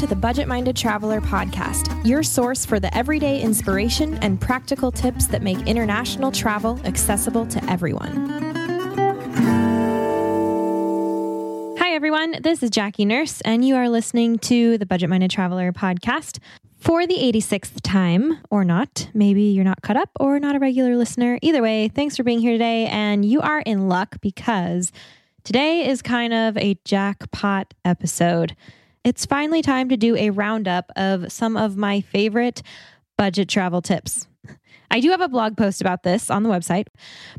To 0.00 0.06
the 0.06 0.16
Budget 0.16 0.48
Minded 0.48 0.76
Traveler 0.76 1.20
podcast, 1.20 2.06
your 2.06 2.22
source 2.22 2.64
for 2.64 2.80
the 2.80 2.96
everyday 2.96 3.42
inspiration 3.42 4.14
and 4.22 4.40
practical 4.40 4.90
tips 4.90 5.26
that 5.26 5.42
make 5.42 5.58
international 5.66 6.32
travel 6.32 6.80
accessible 6.86 7.44
to 7.44 7.62
everyone. 7.70 8.30
Hi, 11.76 11.92
everyone. 11.94 12.36
This 12.40 12.62
is 12.62 12.70
Jackie 12.70 13.04
Nourse, 13.04 13.42
and 13.42 13.62
you 13.62 13.76
are 13.76 13.90
listening 13.90 14.38
to 14.38 14.78
the 14.78 14.86
Budget 14.86 15.10
Minded 15.10 15.30
Traveler 15.30 15.70
podcast. 15.70 16.38
For 16.78 17.06
the 17.06 17.16
86th 17.16 17.82
time, 17.82 18.38
or 18.48 18.64
not, 18.64 19.10
maybe 19.12 19.42
you're 19.42 19.64
not 19.64 19.82
cut 19.82 19.98
up 19.98 20.08
or 20.18 20.40
not 20.40 20.56
a 20.56 20.58
regular 20.58 20.96
listener. 20.96 21.38
Either 21.42 21.60
way, 21.60 21.88
thanks 21.88 22.16
for 22.16 22.22
being 22.22 22.38
here 22.38 22.52
today, 22.52 22.86
and 22.86 23.22
you 23.22 23.42
are 23.42 23.60
in 23.60 23.90
luck 23.90 24.16
because 24.22 24.92
today 25.44 25.86
is 25.90 26.00
kind 26.00 26.32
of 26.32 26.56
a 26.56 26.78
jackpot 26.86 27.74
episode 27.84 28.56
it's 29.04 29.26
finally 29.26 29.62
time 29.62 29.88
to 29.88 29.96
do 29.96 30.16
a 30.16 30.30
roundup 30.30 30.90
of 30.96 31.32
some 31.32 31.56
of 31.56 31.76
my 31.76 32.00
favorite 32.00 32.62
budget 33.16 33.48
travel 33.48 33.82
tips. 33.82 34.26
I 34.90 34.98
do 35.00 35.10
have 35.10 35.20
a 35.20 35.28
blog 35.28 35.56
post 35.56 35.80
about 35.80 36.02
this 36.02 36.30
on 36.30 36.42
the 36.42 36.48
website, 36.48 36.86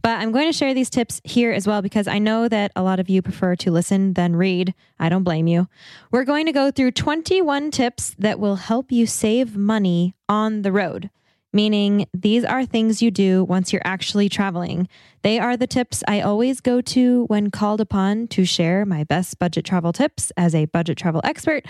but 0.01 0.19
I'm 0.19 0.31
going 0.31 0.47
to 0.49 0.57
share 0.57 0.73
these 0.73 0.89
tips 0.89 1.19
here 1.25 1.51
as 1.51 1.67
well 1.67 1.81
because 1.81 2.07
I 2.07 2.17
know 2.17 2.47
that 2.47 2.71
a 2.75 2.83
lot 2.83 2.99
of 2.99 3.09
you 3.09 3.21
prefer 3.21 3.57
to 3.57 3.71
listen 3.71 4.13
than 4.13 4.37
read. 4.37 4.73
I 4.99 5.09
don't 5.09 5.23
blame 5.23 5.47
you. 5.47 5.67
We're 6.11 6.23
going 6.23 6.45
to 6.45 6.53
go 6.53 6.71
through 6.71 6.91
21 6.91 7.71
tips 7.71 8.15
that 8.17 8.39
will 8.39 8.55
help 8.55 8.91
you 8.91 9.05
save 9.05 9.57
money 9.57 10.15
on 10.29 10.61
the 10.61 10.71
road 10.71 11.09
meaning 11.53 12.07
these 12.13 12.43
are 12.43 12.65
things 12.65 13.01
you 13.01 13.11
do 13.11 13.43
once 13.43 13.71
you're 13.71 13.81
actually 13.85 14.29
traveling. 14.29 14.87
They 15.21 15.39
are 15.39 15.57
the 15.57 15.67
tips 15.67 16.03
I 16.07 16.21
always 16.21 16.61
go 16.61 16.81
to 16.81 17.25
when 17.25 17.51
called 17.51 17.81
upon 17.81 18.27
to 18.29 18.45
share 18.45 18.85
my 18.85 19.03
best 19.03 19.39
budget 19.39 19.65
travel 19.65 19.93
tips 19.93 20.31
as 20.37 20.55
a 20.55 20.65
budget 20.65 20.97
travel 20.97 21.21
expert. 21.23 21.65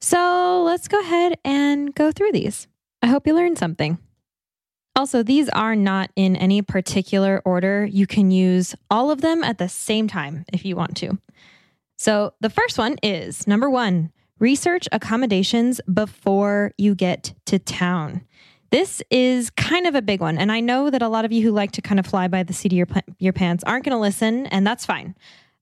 So 0.00 0.62
let's 0.64 0.88
go 0.88 1.00
ahead 1.00 1.38
and 1.44 1.94
go 1.94 2.12
through 2.12 2.32
these. 2.32 2.68
I 3.02 3.08
hope 3.08 3.26
you 3.26 3.34
learned 3.34 3.58
something. 3.58 3.98
Also, 4.96 5.22
these 5.22 5.50
are 5.50 5.76
not 5.76 6.10
in 6.16 6.36
any 6.36 6.62
particular 6.62 7.42
order. 7.44 7.84
You 7.84 8.06
can 8.06 8.30
use 8.30 8.74
all 8.90 9.10
of 9.10 9.20
them 9.20 9.44
at 9.44 9.58
the 9.58 9.68
same 9.68 10.08
time 10.08 10.46
if 10.52 10.64
you 10.64 10.74
want 10.74 10.96
to. 10.98 11.18
So, 11.98 12.32
the 12.40 12.48
first 12.48 12.78
one 12.78 12.96
is 13.02 13.46
number 13.46 13.68
one 13.68 14.10
research 14.38 14.88
accommodations 14.92 15.80
before 15.92 16.72
you 16.76 16.94
get 16.94 17.34
to 17.46 17.58
town. 17.58 18.22
This 18.70 19.02
is 19.10 19.50
kind 19.50 19.86
of 19.86 19.94
a 19.94 20.02
big 20.02 20.20
one. 20.20 20.38
And 20.38 20.50
I 20.50 20.60
know 20.60 20.90
that 20.90 21.02
a 21.02 21.08
lot 21.08 21.24
of 21.24 21.32
you 21.32 21.42
who 21.42 21.52
like 21.52 21.72
to 21.72 21.82
kind 21.82 22.00
of 22.00 22.06
fly 22.06 22.28
by 22.28 22.42
the 22.42 22.52
seat 22.52 22.72
of 22.72 22.78
your, 22.78 22.88
your 23.18 23.32
pants 23.32 23.62
aren't 23.64 23.84
going 23.84 23.96
to 23.96 24.00
listen, 24.00 24.46
and 24.46 24.66
that's 24.66 24.86
fine. 24.86 25.14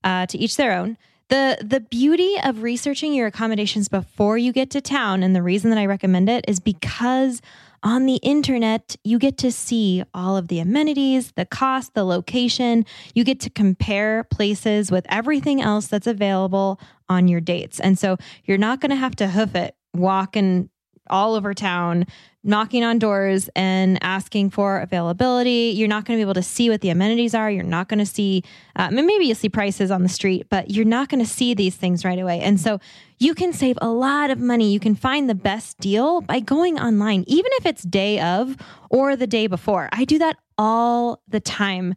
Uh, 0.03 0.27
to 0.27 0.37
each 0.37 0.57
their 0.57 0.73
own. 0.73 0.99
The, 1.29 1.57
the 1.63 1.81
beauty 1.81 2.37
of 2.45 2.63
researching 2.63 3.15
your 3.15 3.27
accommodations 3.27 3.89
before 3.89 4.37
you 4.37 4.53
get 4.53 4.71
to 4.71 4.83
town, 4.83 5.23
and 5.23 5.35
the 5.35 5.43
reason 5.43 5.71
that 5.71 5.79
I 5.79 5.87
recommend 5.87 6.29
it 6.29 6.45
is 6.47 6.61
because 6.61 7.41
on 7.83 8.07
the 8.07 8.17
internet, 8.17 8.97
you 9.05 9.19
get 9.19 9.37
to 9.39 9.53
see 9.53 10.03
all 10.15 10.37
of 10.37 10.49
the 10.49 10.59
amenities, 10.59 11.33
the 11.33 11.45
cost, 11.45 11.95
the 11.95 12.05
location. 12.05 12.87
You 13.15 13.25
get 13.25 13.41
to 13.41 13.51
compare 13.51 14.25
places 14.25 14.91
with 14.91 15.05
everything 15.11 15.61
else 15.61 15.87
that's 15.87 16.07
available 16.07 16.81
on 17.11 17.29
your 17.29 17.41
dates. 17.41 17.81
And 17.81 17.99
so 17.99 18.17
you're 18.45 18.59
not 18.59 18.81
going 18.81 18.91
to 18.91 18.97
have 18.97 19.15
to 19.17 19.29
hoof 19.29 19.55
it, 19.55 19.77
walking 19.93 20.71
all 21.11 21.35
over 21.35 21.53
town 21.53 22.07
knocking 22.45 22.85
on 22.85 22.99
doors 22.99 23.49
and 23.57 23.99
asking 24.03 24.51
for 24.51 24.79
availability. 24.79 25.73
You're 25.75 25.89
not 25.89 26.05
going 26.05 26.17
to 26.17 26.19
be 26.19 26.23
able 26.23 26.35
to 26.35 26.43
see 26.43 26.69
what 26.69 26.83
the 26.83 26.91
amenities 26.91 27.35
are. 27.35 27.51
You're 27.51 27.65
not 27.65 27.89
going 27.89 27.99
to 27.99 28.07
see, 28.07 28.45
uh, 28.77 28.91
maybe 28.91 29.25
you'll 29.25 29.35
see 29.35 29.49
prices 29.49 29.91
on 29.91 30.03
the 30.03 30.09
street, 30.09 30.47
but 30.51 30.71
you're 30.71 30.85
not 30.85 31.09
going 31.09 31.25
to 31.25 31.29
see 31.31 31.55
these 31.55 31.75
things 31.75 32.05
right 32.05 32.19
away. 32.19 32.41
And 32.41 32.61
so 32.61 32.79
you 33.19 33.35
can 33.35 33.55
save 33.55 33.79
a 33.81 33.89
lot 33.89 34.31
of 34.31 34.39
money. 34.39 34.71
You 34.71 34.81
can 34.81 34.95
find 34.95 35.29
the 35.29 35.35
best 35.35 35.79
deal 35.79 36.21
by 36.21 36.41
going 36.41 36.79
online, 36.79 37.25
even 37.27 37.51
if 37.55 37.67
it's 37.67 37.83
day 37.83 38.21
of 38.21 38.57
or 38.91 39.17
the 39.17 39.27
day 39.27 39.47
before. 39.47 39.89
I 39.93 40.05
do 40.05 40.19
that 40.19 40.37
all 40.59 41.23
the 41.27 41.41
time. 41.41 41.95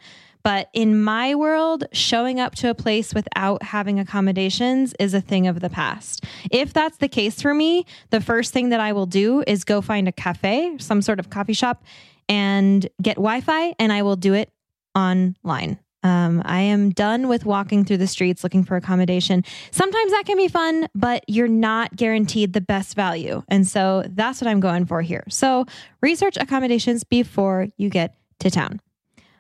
But 0.47 0.69
in 0.71 1.03
my 1.03 1.35
world, 1.35 1.83
showing 1.91 2.39
up 2.39 2.55
to 2.55 2.69
a 2.69 2.73
place 2.73 3.13
without 3.13 3.61
having 3.63 3.99
accommodations 3.99 4.93
is 4.97 5.13
a 5.13 5.19
thing 5.19 5.45
of 5.45 5.59
the 5.59 5.69
past. 5.69 6.23
If 6.49 6.71
that's 6.71 6.99
the 6.99 7.09
case 7.09 7.41
for 7.41 7.53
me, 7.53 7.85
the 8.11 8.21
first 8.21 8.53
thing 8.53 8.69
that 8.69 8.79
I 8.79 8.93
will 8.93 9.07
do 9.07 9.43
is 9.45 9.65
go 9.65 9.81
find 9.81 10.07
a 10.07 10.13
cafe, 10.13 10.77
some 10.77 11.01
sort 11.01 11.19
of 11.19 11.29
coffee 11.29 11.51
shop, 11.51 11.83
and 12.29 12.87
get 13.01 13.17
Wi 13.17 13.41
Fi, 13.41 13.75
and 13.77 13.91
I 13.91 14.03
will 14.03 14.15
do 14.15 14.33
it 14.35 14.49
online. 14.95 15.79
Um, 16.03 16.41
I 16.45 16.61
am 16.61 16.91
done 16.91 17.27
with 17.27 17.43
walking 17.43 17.83
through 17.83 17.97
the 17.97 18.07
streets 18.07 18.41
looking 18.41 18.63
for 18.63 18.77
accommodation. 18.77 19.43
Sometimes 19.71 20.11
that 20.13 20.23
can 20.25 20.37
be 20.37 20.47
fun, 20.47 20.87
but 20.95 21.25
you're 21.27 21.49
not 21.49 21.93
guaranteed 21.93 22.53
the 22.53 22.61
best 22.61 22.95
value. 22.95 23.43
And 23.49 23.67
so 23.67 24.05
that's 24.11 24.39
what 24.39 24.49
I'm 24.49 24.61
going 24.61 24.85
for 24.85 25.01
here. 25.01 25.25
So 25.27 25.65
research 25.99 26.37
accommodations 26.39 27.03
before 27.03 27.67
you 27.75 27.89
get 27.89 28.15
to 28.39 28.49
town. 28.49 28.79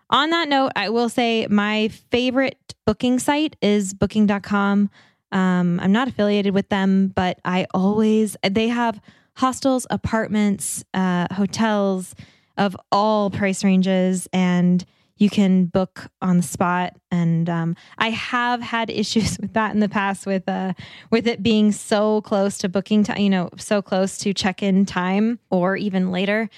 On 0.09 0.29
that 0.29 0.47
note, 0.47 0.71
I 0.75 0.89
will 0.89 1.09
say 1.09 1.47
my 1.49 1.89
favorite 1.89 2.75
booking 2.85 3.19
site 3.19 3.55
is 3.61 3.93
booking.com. 3.93 4.89
Um, 5.31 5.79
I'm 5.81 5.91
not 5.91 6.07
affiliated 6.07 6.53
with 6.53 6.69
them, 6.69 7.09
but 7.09 7.39
I 7.43 7.67
always, 7.73 8.37
they 8.49 8.69
have 8.69 9.01
hostels, 9.35 9.85
apartments, 9.89 10.85
uh, 10.93 11.27
hotels 11.33 12.15
of 12.57 12.75
all 12.91 13.29
price 13.29 13.63
ranges, 13.63 14.29
and 14.31 14.83
you 15.17 15.29
can 15.29 15.65
book 15.65 16.09
on 16.21 16.37
the 16.37 16.43
spot. 16.43 16.95
And 17.11 17.49
um, 17.49 17.75
I 17.97 18.11
have 18.11 18.61
had 18.61 18.89
issues 18.89 19.37
with 19.39 19.53
that 19.53 19.73
in 19.73 19.81
the 19.81 19.89
past 19.89 20.25
with 20.25 20.47
uh, 20.47 20.73
with 21.11 21.27
it 21.27 21.43
being 21.43 21.71
so 21.73 22.21
close 22.21 22.57
to 22.59 22.69
booking 22.69 23.03
time, 23.03 23.19
you 23.19 23.29
know, 23.29 23.49
so 23.57 23.81
close 23.81 24.17
to 24.19 24.33
check 24.33 24.63
in 24.63 24.85
time 24.85 25.39
or 25.49 25.75
even 25.75 26.11
later 26.11 26.49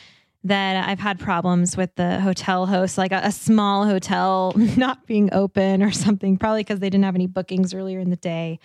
that 0.43 0.87
I've 0.87 0.99
had 0.99 1.19
problems 1.19 1.75
with 1.75 1.93
the 1.95 2.19
hotel 2.19 2.65
host, 2.65 2.97
like 2.97 3.11
a, 3.11 3.21
a 3.23 3.31
small 3.31 3.85
hotel 3.85 4.53
not 4.77 5.05
being 5.05 5.33
open 5.33 5.83
or 5.83 5.91
something, 5.91 6.37
probably 6.37 6.61
because 6.61 6.79
they 6.79 6.89
didn't 6.89 7.05
have 7.05 7.15
any 7.15 7.27
bookings 7.27 7.73
earlier 7.73 7.99
in 7.99 8.09
the 8.09 8.15
day. 8.15 8.59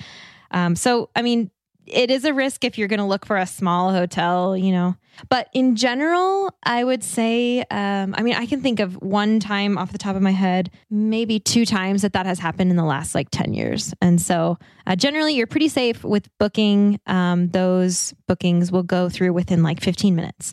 Um, 0.50 0.76
so, 0.76 1.10
I 1.16 1.22
mean, 1.22 1.50
it 1.86 2.10
is 2.10 2.24
a 2.24 2.32
risk 2.32 2.64
if 2.64 2.78
you're 2.78 2.88
going 2.88 2.98
to 3.00 3.06
look 3.06 3.26
for 3.26 3.36
a 3.36 3.46
small 3.46 3.92
hotel, 3.92 4.56
you 4.56 4.72
know. 4.72 4.96
But 5.28 5.48
in 5.52 5.76
general, 5.76 6.50
I 6.64 6.82
would 6.82 7.04
say, 7.04 7.60
um, 7.70 8.14
I 8.16 8.22
mean, 8.22 8.34
I 8.34 8.46
can 8.46 8.62
think 8.62 8.80
of 8.80 8.94
one 9.02 9.38
time 9.38 9.78
off 9.78 9.92
the 9.92 9.98
top 9.98 10.16
of 10.16 10.22
my 10.22 10.32
head, 10.32 10.70
maybe 10.90 11.38
two 11.38 11.64
times 11.66 12.02
that 12.02 12.14
that 12.14 12.26
has 12.26 12.38
happened 12.38 12.70
in 12.70 12.76
the 12.76 12.84
last 12.84 13.14
like 13.14 13.28
10 13.30 13.54
years. 13.54 13.94
And 14.00 14.20
so 14.20 14.58
uh, 14.86 14.96
generally, 14.96 15.34
you're 15.34 15.46
pretty 15.46 15.68
safe 15.68 16.02
with 16.04 16.28
booking. 16.38 17.00
Um, 17.06 17.48
those 17.48 18.14
bookings 18.26 18.72
will 18.72 18.82
go 18.82 19.08
through 19.08 19.32
within 19.32 19.62
like 19.62 19.80
15 19.80 20.16
minutes. 20.16 20.52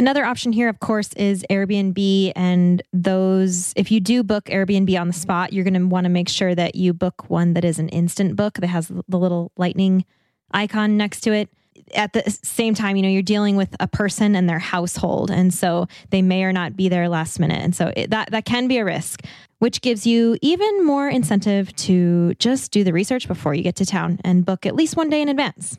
Another 0.00 0.24
option 0.24 0.50
here, 0.50 0.70
of 0.70 0.80
course, 0.80 1.12
is 1.12 1.44
Airbnb. 1.50 2.32
And 2.34 2.82
those, 2.90 3.74
if 3.76 3.90
you 3.90 4.00
do 4.00 4.22
book 4.22 4.46
Airbnb 4.46 4.98
on 4.98 5.08
the 5.08 5.12
spot, 5.12 5.52
you're 5.52 5.62
going 5.62 5.74
to 5.74 5.86
want 5.86 6.06
to 6.06 6.08
make 6.08 6.30
sure 6.30 6.54
that 6.54 6.74
you 6.74 6.94
book 6.94 7.28
one 7.28 7.52
that 7.52 7.66
is 7.66 7.78
an 7.78 7.90
instant 7.90 8.34
book 8.34 8.54
that 8.54 8.68
has 8.68 8.88
the 8.88 9.18
little 9.18 9.52
lightning 9.58 10.06
icon 10.52 10.96
next 10.96 11.20
to 11.24 11.32
it. 11.34 11.50
At 11.94 12.14
the 12.14 12.22
same 12.42 12.72
time, 12.72 12.96
you 12.96 13.02
know, 13.02 13.10
you're 13.10 13.20
dealing 13.20 13.56
with 13.56 13.76
a 13.78 13.86
person 13.86 14.34
and 14.34 14.48
their 14.48 14.58
household. 14.58 15.30
And 15.30 15.52
so 15.52 15.86
they 16.08 16.22
may 16.22 16.44
or 16.44 16.52
not 16.54 16.76
be 16.76 16.88
there 16.88 17.06
last 17.10 17.38
minute. 17.38 17.60
And 17.60 17.76
so 17.76 17.92
it, 17.94 18.08
that, 18.08 18.30
that 18.30 18.46
can 18.46 18.68
be 18.68 18.78
a 18.78 18.86
risk, 18.86 19.22
which 19.58 19.82
gives 19.82 20.06
you 20.06 20.38
even 20.40 20.82
more 20.86 21.10
incentive 21.10 21.76
to 21.76 22.32
just 22.36 22.72
do 22.72 22.84
the 22.84 22.94
research 22.94 23.28
before 23.28 23.52
you 23.52 23.62
get 23.62 23.76
to 23.76 23.84
town 23.84 24.18
and 24.24 24.46
book 24.46 24.64
at 24.64 24.74
least 24.74 24.96
one 24.96 25.10
day 25.10 25.20
in 25.20 25.28
advance. 25.28 25.78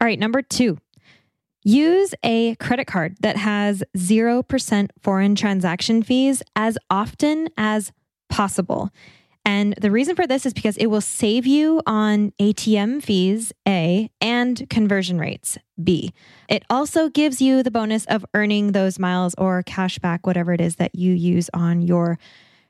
All 0.00 0.06
right, 0.06 0.18
number 0.18 0.42
two, 0.42 0.78
use 1.64 2.14
a 2.22 2.54
credit 2.56 2.86
card 2.86 3.16
that 3.20 3.36
has 3.36 3.82
0% 3.96 4.90
foreign 5.00 5.34
transaction 5.34 6.02
fees 6.02 6.42
as 6.56 6.78
often 6.90 7.48
as 7.56 7.92
possible. 8.28 8.90
And 9.44 9.74
the 9.80 9.90
reason 9.90 10.14
for 10.14 10.26
this 10.26 10.44
is 10.44 10.52
because 10.52 10.76
it 10.76 10.88
will 10.88 11.00
save 11.00 11.46
you 11.46 11.80
on 11.86 12.32
ATM 12.38 13.02
fees, 13.02 13.50
A, 13.66 14.10
and 14.20 14.68
conversion 14.68 15.18
rates, 15.18 15.56
B. 15.82 16.12
It 16.50 16.64
also 16.68 17.08
gives 17.08 17.40
you 17.40 17.62
the 17.62 17.70
bonus 17.70 18.04
of 18.06 18.26
earning 18.34 18.72
those 18.72 18.98
miles 18.98 19.34
or 19.38 19.62
cash 19.62 19.98
back, 19.98 20.26
whatever 20.26 20.52
it 20.52 20.60
is 20.60 20.76
that 20.76 20.94
you 20.94 21.14
use 21.14 21.48
on 21.54 21.80
your 21.80 22.18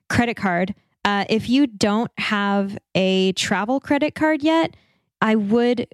credit 0.09 0.37
card. 0.37 0.73
Uh, 1.05 1.25
if 1.29 1.49
you 1.49 1.67
don't 1.67 2.13
have 2.19 2.79
a 2.95 3.33
travel 3.33 3.81
credit 3.81 4.15
card 4.15 4.45
yet, 4.45 4.77
I 5.21 5.35
would 5.35 5.89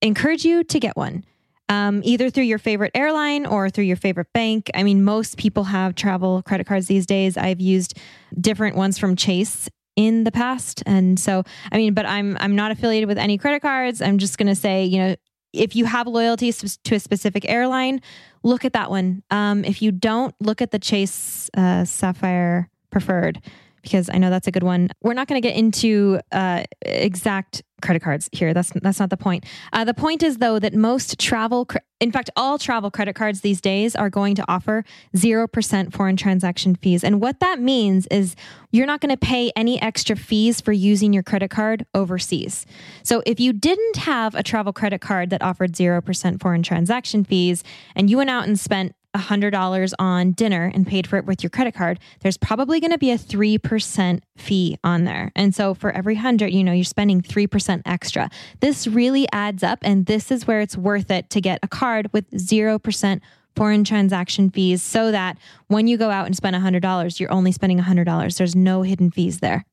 encourage 0.00 0.46
you 0.46 0.64
to 0.64 0.80
get 0.80 0.96
one. 0.96 1.24
Um, 1.70 2.02
either 2.04 2.30
through 2.30 2.44
your 2.44 2.58
favorite 2.58 2.90
airline 2.94 3.46
or 3.46 3.70
through 3.70 3.84
your 3.84 3.96
favorite 3.96 4.26
bank. 4.34 4.70
I 4.74 4.82
mean, 4.82 5.04
most 5.04 5.38
people 5.38 5.64
have 5.64 5.94
travel 5.94 6.42
credit 6.42 6.66
cards 6.66 6.88
these 6.88 7.06
days. 7.06 7.36
I've 7.36 7.60
used 7.60 7.96
different 8.38 8.74
ones 8.76 8.98
from 8.98 9.14
Chase 9.14 9.68
in 9.94 10.24
the 10.24 10.32
past. 10.32 10.82
And 10.84 11.18
so, 11.18 11.44
I 11.70 11.76
mean, 11.76 11.94
but 11.94 12.06
I'm 12.06 12.36
I'm 12.40 12.56
not 12.56 12.72
affiliated 12.72 13.08
with 13.08 13.18
any 13.18 13.38
credit 13.38 13.62
cards. 13.62 14.02
I'm 14.02 14.18
just 14.18 14.36
going 14.36 14.48
to 14.48 14.54
say, 14.54 14.84
you 14.84 14.98
know, 14.98 15.16
if 15.52 15.76
you 15.76 15.84
have 15.84 16.06
loyalty 16.06 16.52
to 16.52 16.94
a 16.94 17.00
specific 17.00 17.48
airline, 17.48 18.00
look 18.42 18.64
at 18.64 18.72
that 18.72 18.90
one. 18.90 19.22
Um, 19.30 19.64
if 19.64 19.80
you 19.80 19.92
don't, 19.92 20.34
look 20.40 20.60
at 20.60 20.72
the 20.72 20.78
Chase 20.78 21.50
uh, 21.56 21.84
Sapphire 21.84 22.68
Preferred 22.90 23.40
because 23.82 24.10
I 24.12 24.18
know 24.18 24.30
that's 24.30 24.46
a 24.46 24.50
good 24.52 24.62
one. 24.62 24.88
We're 25.02 25.14
not 25.14 25.28
going 25.28 25.40
to 25.40 25.46
get 25.46 25.56
into 25.56 26.20
uh, 26.32 26.64
exact 26.82 27.62
credit 27.80 28.02
cards 28.02 28.28
here. 28.32 28.52
That's 28.52 28.70
that's 28.82 29.00
not 29.00 29.10
the 29.10 29.16
point. 29.16 29.44
Uh, 29.72 29.84
the 29.84 29.94
point 29.94 30.22
is 30.22 30.38
though 30.38 30.58
that 30.58 30.74
most 30.74 31.18
travel, 31.18 31.66
in 31.98 32.12
fact, 32.12 32.28
all 32.36 32.58
travel 32.58 32.90
credit 32.90 33.14
cards 33.14 33.40
these 33.40 33.60
days 33.60 33.96
are 33.96 34.10
going 34.10 34.34
to 34.34 34.44
offer 34.48 34.84
zero 35.16 35.48
percent 35.48 35.94
foreign 35.94 36.16
transaction 36.16 36.74
fees, 36.74 37.02
and 37.02 37.20
what 37.20 37.40
that 37.40 37.58
means 37.58 38.06
is 38.08 38.36
you're 38.70 38.86
not 38.86 39.00
going 39.00 39.10
to 39.10 39.16
pay 39.16 39.50
any 39.56 39.80
extra 39.80 40.14
fees 40.14 40.60
for 40.60 40.72
using 40.72 41.12
your 41.12 41.22
credit 41.22 41.50
card 41.50 41.86
overseas. 41.94 42.66
So 43.02 43.22
if 43.24 43.40
you 43.40 43.52
didn't 43.52 43.96
have 43.96 44.34
a 44.34 44.42
travel 44.42 44.72
credit 44.72 45.00
card 45.00 45.30
that 45.30 45.42
offered 45.42 45.74
zero 45.74 46.02
percent 46.02 46.40
foreign 46.42 46.62
transaction 46.62 47.24
fees, 47.24 47.64
and 47.96 48.10
you 48.10 48.18
went 48.18 48.30
out 48.30 48.46
and 48.46 48.60
spent 48.60 48.94
$100 49.16 49.92
on 49.98 50.32
dinner 50.32 50.70
and 50.72 50.86
paid 50.86 51.06
for 51.06 51.16
it 51.16 51.26
with 51.26 51.42
your 51.42 51.50
credit 51.50 51.74
card, 51.74 51.98
there's 52.20 52.36
probably 52.36 52.80
going 52.80 52.92
to 52.92 52.98
be 52.98 53.10
a 53.10 53.18
3% 53.18 54.20
fee 54.36 54.78
on 54.84 55.04
there. 55.04 55.32
And 55.34 55.54
so 55.54 55.74
for 55.74 55.90
every 55.90 56.14
100, 56.14 56.48
you 56.48 56.64
know, 56.64 56.72
you're 56.72 56.84
spending 56.84 57.20
3% 57.20 57.82
extra. 57.86 58.30
This 58.60 58.86
really 58.86 59.26
adds 59.32 59.62
up 59.62 59.80
and 59.82 60.06
this 60.06 60.30
is 60.30 60.46
where 60.46 60.60
it's 60.60 60.76
worth 60.76 61.10
it 61.10 61.30
to 61.30 61.40
get 61.40 61.58
a 61.62 61.68
card 61.68 62.12
with 62.12 62.30
0% 62.30 63.20
foreign 63.56 63.84
transaction 63.84 64.48
fees 64.48 64.82
so 64.82 65.10
that 65.10 65.36
when 65.66 65.86
you 65.86 65.96
go 65.96 66.10
out 66.10 66.26
and 66.26 66.36
spend 66.36 66.54
$100, 66.54 67.20
you're 67.20 67.32
only 67.32 67.52
spending 67.52 67.80
$100. 67.80 68.36
There's 68.36 68.56
no 68.56 68.82
hidden 68.82 69.10
fees 69.10 69.40
there. 69.40 69.64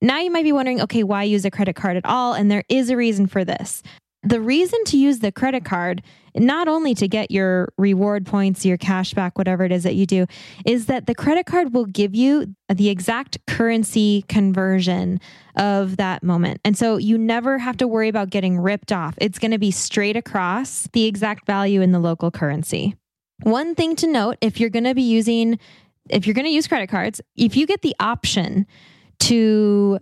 Now 0.00 0.20
you 0.20 0.30
might 0.30 0.44
be 0.44 0.52
wondering, 0.52 0.80
okay, 0.82 1.02
why 1.02 1.24
use 1.24 1.44
a 1.44 1.50
credit 1.50 1.74
card 1.74 1.96
at 1.96 2.04
all? 2.04 2.34
And 2.34 2.50
there 2.50 2.64
is 2.68 2.90
a 2.90 2.96
reason 2.96 3.26
for 3.26 3.44
this. 3.44 3.82
The 4.24 4.40
reason 4.40 4.82
to 4.86 4.98
use 4.98 5.20
the 5.20 5.30
credit 5.30 5.64
card, 5.64 6.02
not 6.34 6.66
only 6.66 6.92
to 6.96 7.06
get 7.06 7.30
your 7.30 7.72
reward 7.78 8.26
points, 8.26 8.66
your 8.66 8.76
cash 8.76 9.14
back, 9.14 9.38
whatever 9.38 9.64
it 9.64 9.70
is 9.70 9.84
that 9.84 9.94
you 9.94 10.06
do, 10.06 10.26
is 10.66 10.86
that 10.86 11.06
the 11.06 11.14
credit 11.14 11.46
card 11.46 11.72
will 11.72 11.86
give 11.86 12.16
you 12.16 12.52
the 12.68 12.88
exact 12.88 13.38
currency 13.46 14.24
conversion 14.28 15.20
of 15.54 15.98
that 15.98 16.24
moment. 16.24 16.60
And 16.64 16.76
so 16.76 16.96
you 16.96 17.16
never 17.16 17.58
have 17.58 17.76
to 17.76 17.86
worry 17.86 18.08
about 18.08 18.30
getting 18.30 18.58
ripped 18.58 18.90
off. 18.90 19.14
It's 19.20 19.38
going 19.38 19.52
to 19.52 19.58
be 19.58 19.70
straight 19.70 20.16
across 20.16 20.88
the 20.92 21.06
exact 21.06 21.46
value 21.46 21.80
in 21.80 21.92
the 21.92 22.00
local 22.00 22.32
currency. 22.32 22.96
One 23.44 23.76
thing 23.76 23.94
to 23.96 24.08
note 24.08 24.36
if 24.40 24.58
you're 24.58 24.70
going 24.70 24.84
to 24.84 24.94
be 24.94 25.02
using, 25.02 25.60
if 26.10 26.26
you're 26.26 26.34
going 26.34 26.44
to 26.44 26.50
use 26.50 26.66
credit 26.66 26.88
cards, 26.88 27.20
if 27.36 27.56
you 27.56 27.66
get 27.66 27.82
the 27.82 27.94
option 28.00 28.66
to 29.20 29.98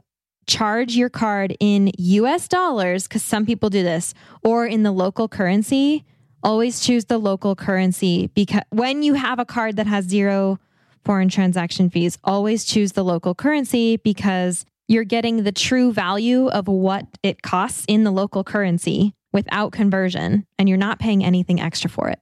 charge 0.47 0.95
your 0.95 1.09
card 1.09 1.57
in 1.61 1.91
US 1.99 2.49
dollars, 2.49 3.09
because 3.09 3.23
some 3.23 3.47
people 3.47 3.71
do 3.71 3.83
this, 3.83 4.15
or 4.43 4.67
in 4.67 4.83
the 4.83 4.93
local 4.93 5.29
currency, 5.29 6.05
always 6.43 6.81
choose 6.81 7.07
the 7.07 7.19
local 7.19 7.57
currency 7.57 8.29
because 8.29 8.63
when 8.71 9.03
you 9.03 9.15
have 9.15 9.39
a 9.39 9.45
card 9.45 9.77
that 9.77 9.87
has 9.87 10.05
zero 10.05 10.59
foreign 11.05 11.29
transaction 11.29 11.91
fees, 11.91 12.19
always 12.23 12.65
choose 12.65 12.93
the 12.93 13.05
local 13.05 13.35
currency 13.35 13.97
because 13.97 14.65
you're 14.89 15.05
getting 15.05 15.43
the 15.43 15.53
true 15.53 15.93
value 15.93 16.47
of 16.49 16.69
what 16.69 17.05
it 17.23 17.43
costs 17.43 17.85
in 17.89 18.05
the 18.05 18.11
local 18.11 18.45
currency 18.45 19.13
without 19.33 19.73
conversion, 19.73 20.47
and 20.59 20.69
you're 20.69 20.79
not 20.79 20.99
paying 20.99 21.25
anything 21.25 21.61
extra 21.61 21.91
for 21.91 22.09
it. 22.09 22.21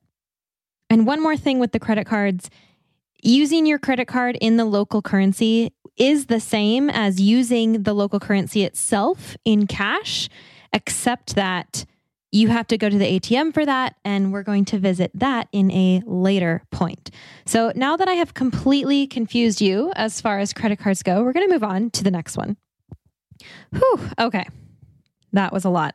And 0.88 1.06
one 1.06 1.22
more 1.22 1.36
thing 1.36 1.58
with 1.58 1.72
the 1.72 1.80
credit 1.80 2.06
cards 2.06 2.48
using 3.22 3.66
your 3.66 3.78
credit 3.78 4.06
card 4.06 4.36
in 4.40 4.56
the 4.56 4.64
local 4.64 5.02
currency 5.02 5.72
is 5.96 6.26
the 6.26 6.40
same 6.40 6.90
as 6.90 7.20
using 7.20 7.82
the 7.82 7.94
local 7.94 8.20
currency 8.20 8.64
itself 8.64 9.36
in 9.44 9.66
cash, 9.66 10.28
except 10.72 11.34
that 11.34 11.84
you 12.32 12.48
have 12.48 12.66
to 12.66 12.76
go 12.76 12.88
to 12.88 12.98
the 12.98 13.20
ATM 13.20 13.54
for 13.54 13.64
that, 13.64 13.94
and 14.04 14.32
we're 14.32 14.42
going 14.42 14.64
to 14.64 14.78
visit 14.78 15.12
that 15.14 15.46
in 15.52 15.70
a 15.70 16.02
later 16.04 16.64
point. 16.72 17.12
So 17.46 17.72
now 17.76 17.96
that 17.96 18.08
I 18.08 18.14
have 18.14 18.34
completely 18.34 19.06
confused 19.06 19.60
you 19.60 19.92
as 19.94 20.20
far 20.20 20.40
as 20.40 20.52
credit 20.52 20.80
cards 20.80 21.04
go, 21.04 21.22
we're 21.22 21.32
going 21.32 21.46
to 21.46 21.54
move 21.54 21.62
on 21.62 21.90
to 21.90 22.02
the 22.02 22.10
next 22.10 22.36
one. 22.36 22.56
Whew, 23.70 24.00
okay. 24.18 24.48
That 25.32 25.52
was 25.52 25.64
a 25.64 25.70
lot. 25.70 25.94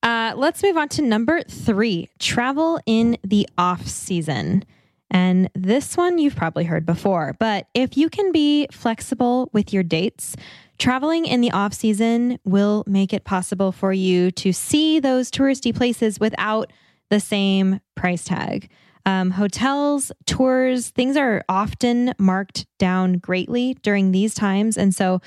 Uh, 0.00 0.32
let's 0.36 0.62
move 0.62 0.76
on 0.76 0.88
to 0.90 1.02
number 1.02 1.42
three 1.42 2.08
travel 2.20 2.80
in 2.86 3.18
the 3.24 3.48
off 3.58 3.84
season. 3.86 4.64
And 5.10 5.48
this 5.54 5.96
one 5.96 6.18
you've 6.18 6.36
probably 6.36 6.64
heard 6.64 6.84
before, 6.84 7.34
but 7.38 7.66
if 7.74 7.96
you 7.96 8.10
can 8.10 8.30
be 8.32 8.66
flexible 8.70 9.48
with 9.52 9.72
your 9.72 9.82
dates, 9.82 10.36
traveling 10.78 11.24
in 11.24 11.40
the 11.40 11.50
off 11.50 11.72
season 11.72 12.38
will 12.44 12.84
make 12.86 13.12
it 13.12 13.24
possible 13.24 13.72
for 13.72 13.92
you 13.92 14.30
to 14.32 14.52
see 14.52 15.00
those 15.00 15.30
touristy 15.30 15.74
places 15.74 16.20
without 16.20 16.72
the 17.10 17.20
same 17.20 17.80
price 17.94 18.24
tag. 18.24 18.70
Um, 19.06 19.30
hotels, 19.30 20.12
tours, 20.26 20.90
things 20.90 21.16
are 21.16 21.42
often 21.48 22.12
marked 22.18 22.66
down 22.78 23.14
greatly 23.14 23.74
during 23.82 24.12
these 24.12 24.34
times. 24.34 24.76
And 24.76 24.94
so 24.94 25.22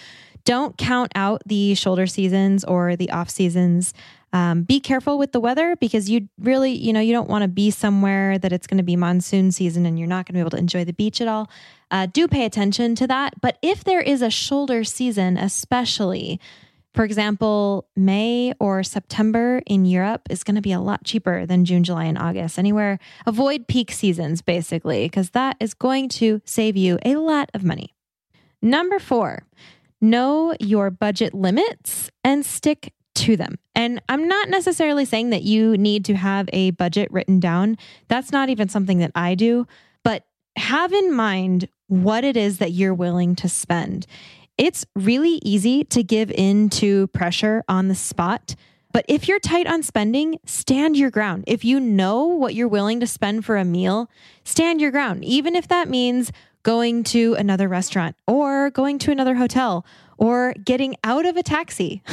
don't 0.45 0.77
count 0.77 1.11
out 1.15 1.41
the 1.45 1.75
shoulder 1.75 2.07
seasons 2.07 2.63
or 2.63 2.95
the 2.95 3.11
off 3.11 3.29
seasons 3.29 3.93
um, 4.33 4.63
be 4.63 4.79
careful 4.79 5.17
with 5.17 5.33
the 5.33 5.39
weather 5.39 5.75
because 5.75 6.09
you 6.09 6.29
really, 6.39 6.71
you 6.71 6.93
know, 6.93 7.01
you 7.01 7.11
don't 7.11 7.29
want 7.29 7.41
to 7.41 7.47
be 7.49 7.69
somewhere 7.69 8.37
that 8.37 8.53
it's 8.53 8.65
going 8.65 8.77
to 8.77 8.83
be 8.83 8.95
monsoon 8.95 9.51
season 9.51 9.85
and 9.85 9.99
you're 9.99 10.07
not 10.07 10.25
going 10.25 10.33
to 10.33 10.33
be 10.33 10.39
able 10.39 10.51
to 10.51 10.57
enjoy 10.57 10.85
the 10.85 10.93
beach 10.93 11.19
at 11.19 11.27
all. 11.27 11.49
Uh, 11.89 12.05
do 12.05 12.27
pay 12.27 12.45
attention 12.45 12.95
to 12.95 13.07
that. 13.07 13.33
But 13.41 13.57
if 13.61 13.83
there 13.83 13.99
is 13.99 14.21
a 14.21 14.29
shoulder 14.29 14.85
season, 14.85 15.37
especially, 15.37 16.39
for 16.93 17.03
example, 17.03 17.89
May 17.95 18.53
or 18.59 18.83
September 18.83 19.61
in 19.65 19.85
Europe 19.85 20.21
is 20.29 20.45
going 20.45 20.55
to 20.55 20.61
be 20.61 20.71
a 20.71 20.79
lot 20.79 21.03
cheaper 21.03 21.45
than 21.45 21.65
June, 21.65 21.83
July, 21.83 22.05
and 22.05 22.17
August. 22.17 22.57
Anywhere, 22.57 22.99
avoid 23.25 23.67
peak 23.67 23.91
seasons 23.91 24.41
basically, 24.41 25.05
because 25.05 25.31
that 25.31 25.57
is 25.59 25.73
going 25.73 26.07
to 26.07 26.41
save 26.45 26.77
you 26.77 26.99
a 27.03 27.15
lot 27.17 27.49
of 27.53 27.65
money. 27.65 27.93
Number 28.61 28.99
four, 28.99 29.43
know 30.01 30.53
your 30.59 30.89
budget 30.89 31.33
limits 31.33 32.09
and 32.23 32.45
stick 32.45 32.93
to 33.13 33.37
them. 33.37 33.55
And 33.75 34.01
I'm 34.09 34.27
not 34.27 34.49
necessarily 34.49 35.05
saying 35.05 35.29
that 35.29 35.43
you 35.43 35.77
need 35.77 36.05
to 36.05 36.15
have 36.15 36.49
a 36.53 36.71
budget 36.71 37.11
written 37.11 37.39
down. 37.39 37.77
That's 38.07 38.31
not 38.31 38.49
even 38.49 38.69
something 38.69 38.99
that 38.99 39.11
I 39.15 39.35
do, 39.35 39.67
but 40.03 40.25
have 40.55 40.91
in 40.91 41.13
mind 41.13 41.67
what 41.87 42.23
it 42.23 42.37
is 42.37 42.57
that 42.59 42.71
you're 42.71 42.93
willing 42.93 43.35
to 43.35 43.49
spend. 43.49 44.07
It's 44.57 44.85
really 44.95 45.39
easy 45.43 45.83
to 45.85 46.03
give 46.03 46.31
in 46.31 46.69
to 46.71 47.07
pressure 47.07 47.63
on 47.67 47.87
the 47.87 47.95
spot 47.95 48.55
But 48.91 49.05
if 49.07 49.27
you're 49.27 49.39
tight 49.39 49.67
on 49.67 49.83
spending, 49.83 50.39
stand 50.45 50.97
your 50.97 51.09
ground. 51.09 51.45
If 51.47 51.63
you 51.63 51.79
know 51.79 52.25
what 52.25 52.55
you're 52.55 52.67
willing 52.67 52.99
to 52.99 53.07
spend 53.07 53.45
for 53.45 53.57
a 53.57 53.65
meal, 53.65 54.09
stand 54.43 54.81
your 54.81 54.91
ground, 54.91 55.23
even 55.23 55.55
if 55.55 55.67
that 55.67 55.89
means 55.89 56.31
going 56.63 57.03
to 57.03 57.33
another 57.35 57.67
restaurant 57.67 58.15
or 58.27 58.69
going 58.71 58.99
to 58.99 59.11
another 59.11 59.35
hotel 59.35 59.85
or 60.17 60.53
getting 60.63 60.95
out 61.03 61.25
of 61.25 61.37
a 61.37 61.43
taxi 61.43 62.03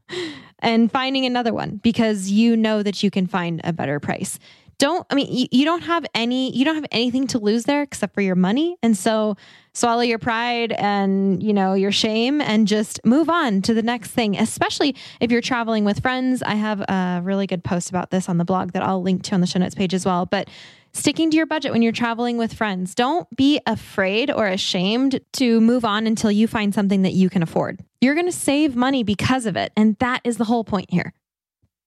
and 0.58 0.90
finding 0.90 1.24
another 1.24 1.54
one 1.54 1.76
because 1.82 2.30
you 2.30 2.56
know 2.56 2.82
that 2.82 3.02
you 3.02 3.10
can 3.10 3.26
find 3.26 3.60
a 3.64 3.72
better 3.72 3.98
price 4.00 4.38
don't 4.78 5.06
i 5.10 5.14
mean 5.14 5.26
you, 5.30 5.46
you, 5.50 5.64
don't 5.64 5.82
have 5.82 6.04
any 6.14 6.54
you 6.56 6.64
don't 6.64 6.74
have 6.74 6.86
anything 6.92 7.26
to 7.28 7.38
lose 7.38 7.64
there 7.64 7.82
except 7.82 8.14
for 8.14 8.20
your 8.20 8.34
money. 8.34 8.76
And 8.82 8.96
so 8.96 9.36
swallow 9.72 10.02
your 10.02 10.18
pride 10.18 10.72
and 10.72 11.42
you 11.42 11.52
know 11.52 11.74
your 11.74 11.92
shame 11.92 12.40
and 12.40 12.68
just 12.68 13.00
move 13.04 13.28
on 13.28 13.60
to 13.62 13.74
the 13.74 13.82
next 13.82 14.12
thing 14.12 14.36
especially 14.38 14.94
if 15.20 15.30
you're 15.30 15.40
traveling 15.40 15.84
with 15.84 16.00
friends. 16.00 16.42
I 16.42 16.54
have 16.54 16.80
a 16.80 17.20
really 17.22 17.46
good 17.46 17.64
post 17.64 17.90
about 17.90 18.10
this 18.10 18.28
on 18.28 18.38
the 18.38 18.44
blog 18.44 18.72
that 18.72 18.82
i'll 18.82 19.02
link 19.02 19.22
to 19.24 19.34
on 19.34 19.40
the 19.40 19.46
show 19.46 19.58
notes 19.58 19.74
page 19.74 19.94
as 19.94 20.04
well. 20.04 20.26
But 20.26 20.48
sticking 20.92 21.30
to 21.30 21.36
your 21.36 21.46
budget 21.46 21.72
when 21.72 21.82
you're 21.82 21.92
traveling 21.92 22.38
with 22.38 22.54
friends 22.54 22.94
don't 22.94 23.28
be 23.36 23.60
afraid 23.66 24.30
or 24.30 24.46
ashamed 24.46 25.20
to 25.32 25.60
move 25.60 25.84
on 25.84 26.06
until 26.06 26.30
you 26.30 26.46
find 26.46 26.72
something 26.72 27.02
that 27.02 27.12
you 27.12 27.28
can 27.28 27.42
afford. 27.42 27.80
You're 28.00 28.14
going 28.14 28.26
to 28.26 28.32
save 28.32 28.76
money 28.76 29.02
because 29.02 29.46
of 29.46 29.56
it. 29.56 29.72
And 29.76 29.96
that 29.98 30.20
is 30.24 30.36
the 30.36 30.44
whole 30.44 30.62
point 30.62 30.90
here 30.90 31.12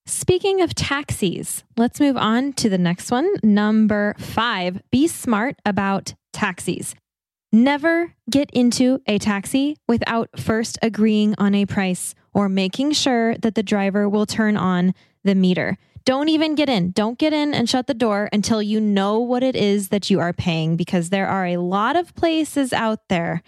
Speaking 0.09 0.61
of 0.61 0.73
taxis, 0.73 1.65
let's 1.75 1.99
move 1.99 2.15
on 2.15 2.53
to 2.53 2.69
the 2.69 2.77
next 2.77 3.11
one. 3.11 3.29
Number 3.43 4.15
five, 4.17 4.81
be 4.89 5.05
smart 5.05 5.57
about 5.65 6.13
taxis. 6.31 6.95
Never 7.51 8.13
get 8.29 8.49
into 8.51 9.01
a 9.05 9.19
taxi 9.19 9.75
without 9.85 10.29
first 10.39 10.79
agreeing 10.81 11.35
on 11.37 11.53
a 11.53 11.65
price 11.65 12.15
or 12.33 12.47
making 12.47 12.93
sure 12.93 13.35
that 13.39 13.55
the 13.55 13.63
driver 13.63 14.07
will 14.07 14.25
turn 14.25 14.55
on 14.55 14.93
the 15.25 15.35
meter. 15.35 15.77
Don't 16.05 16.29
even 16.29 16.55
get 16.55 16.69
in. 16.69 16.91
Don't 16.91 17.19
get 17.19 17.33
in 17.33 17.53
and 17.53 17.69
shut 17.69 17.87
the 17.87 17.93
door 17.93 18.29
until 18.31 18.61
you 18.61 18.79
know 18.79 19.19
what 19.19 19.43
it 19.43 19.57
is 19.57 19.89
that 19.89 20.09
you 20.09 20.21
are 20.21 20.31
paying 20.31 20.77
because 20.77 21.09
there 21.09 21.27
are 21.27 21.45
a 21.45 21.57
lot 21.57 21.97
of 21.97 22.15
places 22.15 22.71
out 22.71 23.09
there 23.09 23.43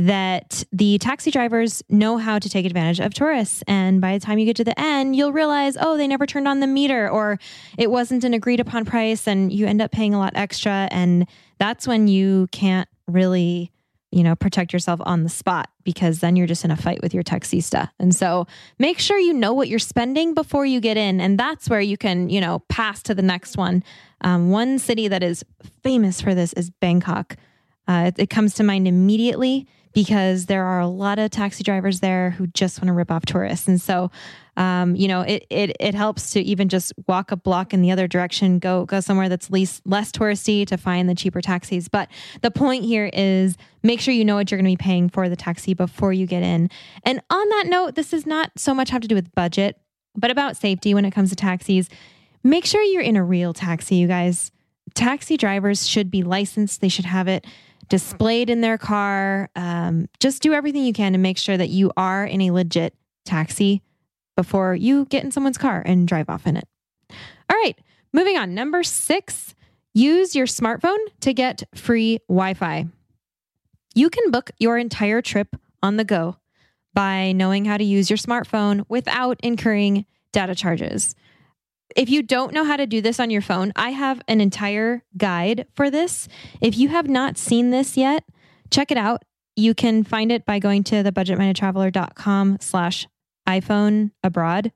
that 0.00 0.64
the 0.72 0.96
taxi 0.96 1.30
drivers 1.30 1.82
know 1.90 2.16
how 2.16 2.38
to 2.38 2.48
take 2.48 2.64
advantage 2.64 3.00
of 3.00 3.12
tourists. 3.12 3.62
And 3.68 4.00
by 4.00 4.16
the 4.16 4.24
time 4.24 4.38
you 4.38 4.46
get 4.46 4.56
to 4.56 4.64
the 4.64 4.78
end, 4.80 5.14
you'll 5.14 5.34
realize, 5.34 5.76
oh, 5.78 5.98
they 5.98 6.06
never 6.06 6.24
turned 6.24 6.48
on 6.48 6.60
the 6.60 6.66
meter 6.66 7.06
or 7.06 7.38
it 7.76 7.90
wasn't 7.90 8.24
an 8.24 8.32
agreed 8.32 8.60
upon 8.60 8.86
price 8.86 9.28
and 9.28 9.52
you 9.52 9.66
end 9.66 9.82
up 9.82 9.92
paying 9.92 10.14
a 10.14 10.18
lot 10.18 10.32
extra. 10.34 10.88
And 10.90 11.28
that's 11.58 11.86
when 11.86 12.08
you 12.08 12.48
can't 12.50 12.88
really, 13.08 13.72
you 14.10 14.22
know, 14.22 14.34
protect 14.34 14.72
yourself 14.72 15.00
on 15.04 15.22
the 15.22 15.28
spot 15.28 15.68
because 15.84 16.20
then 16.20 16.34
you're 16.34 16.46
just 16.46 16.64
in 16.64 16.70
a 16.70 16.76
fight 16.78 17.02
with 17.02 17.12
your 17.12 17.22
taxista. 17.22 17.90
And 17.98 18.16
so 18.16 18.46
make 18.78 18.98
sure 18.98 19.18
you 19.18 19.34
know 19.34 19.52
what 19.52 19.68
you're 19.68 19.78
spending 19.78 20.32
before 20.32 20.64
you 20.64 20.80
get 20.80 20.96
in. 20.96 21.20
And 21.20 21.38
that's 21.38 21.68
where 21.68 21.80
you 21.82 21.98
can, 21.98 22.30
you 22.30 22.40
know, 22.40 22.60
pass 22.70 23.02
to 23.02 23.14
the 23.14 23.20
next 23.20 23.58
one. 23.58 23.84
Um, 24.22 24.50
one 24.50 24.78
city 24.78 25.08
that 25.08 25.22
is 25.22 25.44
famous 25.82 26.22
for 26.22 26.34
this 26.34 26.54
is 26.54 26.70
Bangkok. 26.70 27.36
Uh, 27.86 28.04
it, 28.06 28.18
it 28.18 28.30
comes 28.30 28.54
to 28.54 28.62
mind 28.62 28.88
immediately 28.88 29.66
because 29.92 30.46
there 30.46 30.64
are 30.64 30.80
a 30.80 30.86
lot 30.86 31.18
of 31.18 31.30
taxi 31.30 31.64
drivers 31.64 32.00
there 32.00 32.30
who 32.30 32.46
just 32.48 32.80
want 32.80 32.88
to 32.88 32.92
rip 32.92 33.10
off 33.10 33.26
tourists. 33.26 33.66
And 33.66 33.80
so, 33.80 34.10
um, 34.56 34.94
you 34.94 35.08
know, 35.08 35.22
it, 35.22 35.46
it, 35.50 35.76
it 35.80 35.94
helps 35.94 36.30
to 36.30 36.40
even 36.40 36.68
just 36.68 36.92
walk 37.08 37.32
a 37.32 37.36
block 37.36 37.74
in 37.74 37.82
the 37.82 37.90
other 37.90 38.06
direction, 38.06 38.58
go, 38.58 38.84
go 38.84 39.00
somewhere 39.00 39.28
that's 39.28 39.50
least, 39.50 39.82
less 39.84 40.12
touristy 40.12 40.66
to 40.66 40.76
find 40.76 41.08
the 41.08 41.14
cheaper 41.14 41.40
taxis. 41.40 41.88
But 41.88 42.08
the 42.42 42.50
point 42.50 42.84
here 42.84 43.10
is 43.12 43.56
make 43.82 44.00
sure 44.00 44.14
you 44.14 44.24
know 44.24 44.36
what 44.36 44.50
you're 44.50 44.60
going 44.60 44.70
to 44.70 44.78
be 44.78 44.82
paying 44.82 45.08
for 45.08 45.28
the 45.28 45.36
taxi 45.36 45.74
before 45.74 46.12
you 46.12 46.26
get 46.26 46.42
in. 46.42 46.70
And 47.02 47.20
on 47.30 47.48
that 47.48 47.64
note, 47.66 47.94
this 47.96 48.10
does 48.10 48.26
not 48.26 48.52
so 48.56 48.74
much 48.74 48.90
have 48.90 49.02
to 49.02 49.08
do 49.08 49.14
with 49.14 49.34
budget, 49.34 49.80
but 50.14 50.30
about 50.30 50.56
safety 50.56 50.94
when 50.94 51.04
it 51.04 51.10
comes 51.10 51.30
to 51.30 51.36
taxis. 51.36 51.88
Make 52.44 52.64
sure 52.64 52.82
you're 52.82 53.02
in 53.02 53.16
a 53.16 53.24
real 53.24 53.52
taxi, 53.52 53.96
you 53.96 54.06
guys. 54.06 54.52
Taxi 54.94 55.36
drivers 55.36 55.86
should 55.86 56.10
be 56.10 56.22
licensed. 56.22 56.80
They 56.80 56.88
should 56.88 57.04
have 57.04 57.28
it 57.28 57.46
displayed 57.90 58.48
in 58.48 58.62
their 58.62 58.78
car. 58.78 59.50
Um, 59.54 60.08
just 60.18 60.40
do 60.40 60.54
everything 60.54 60.84
you 60.84 60.94
can 60.94 61.12
to 61.12 61.18
make 61.18 61.36
sure 61.36 61.58
that 61.58 61.68
you 61.68 61.92
are 61.98 62.24
in 62.24 62.40
a 62.40 62.50
legit 62.50 62.94
taxi 63.26 63.82
before 64.36 64.74
you 64.74 65.04
get 65.06 65.22
in 65.22 65.30
someone's 65.30 65.58
car 65.58 65.82
and 65.84 66.08
drive 66.08 66.30
off 66.30 66.46
in 66.46 66.56
it. 66.56 66.66
All 67.10 67.56
right, 67.62 67.78
moving 68.14 68.38
on. 68.38 68.54
Number 68.54 68.82
six, 68.82 69.54
use 69.92 70.34
your 70.34 70.46
smartphone 70.46 70.98
to 71.20 71.34
get 71.34 71.64
free 71.74 72.18
Wi 72.28 72.54
Fi. 72.54 72.86
You 73.94 74.08
can 74.08 74.30
book 74.30 74.52
your 74.58 74.78
entire 74.78 75.20
trip 75.20 75.56
on 75.82 75.96
the 75.96 76.04
go 76.04 76.36
by 76.94 77.32
knowing 77.32 77.64
how 77.64 77.76
to 77.76 77.84
use 77.84 78.08
your 78.08 78.16
smartphone 78.16 78.84
without 78.88 79.38
incurring 79.42 80.06
data 80.32 80.54
charges. 80.54 81.14
If 81.96 82.08
you 82.08 82.22
don't 82.22 82.52
know 82.52 82.64
how 82.64 82.76
to 82.76 82.86
do 82.86 83.00
this 83.00 83.20
on 83.20 83.30
your 83.30 83.42
phone, 83.42 83.72
I 83.76 83.90
have 83.90 84.22
an 84.28 84.40
entire 84.40 85.02
guide 85.16 85.66
for 85.74 85.90
this. 85.90 86.28
If 86.60 86.78
you 86.78 86.88
have 86.88 87.08
not 87.08 87.36
seen 87.36 87.70
this 87.70 87.96
yet, 87.96 88.24
check 88.70 88.90
it 88.90 88.98
out. 88.98 89.24
You 89.56 89.74
can 89.74 90.04
find 90.04 90.30
it 90.30 90.46
by 90.46 90.58
going 90.58 90.84
to 90.84 91.02
thebudgetmindedtraveler.com 91.02 92.58
slash 92.60 93.06
iPhone 93.48 94.12
abroad. 94.22 94.72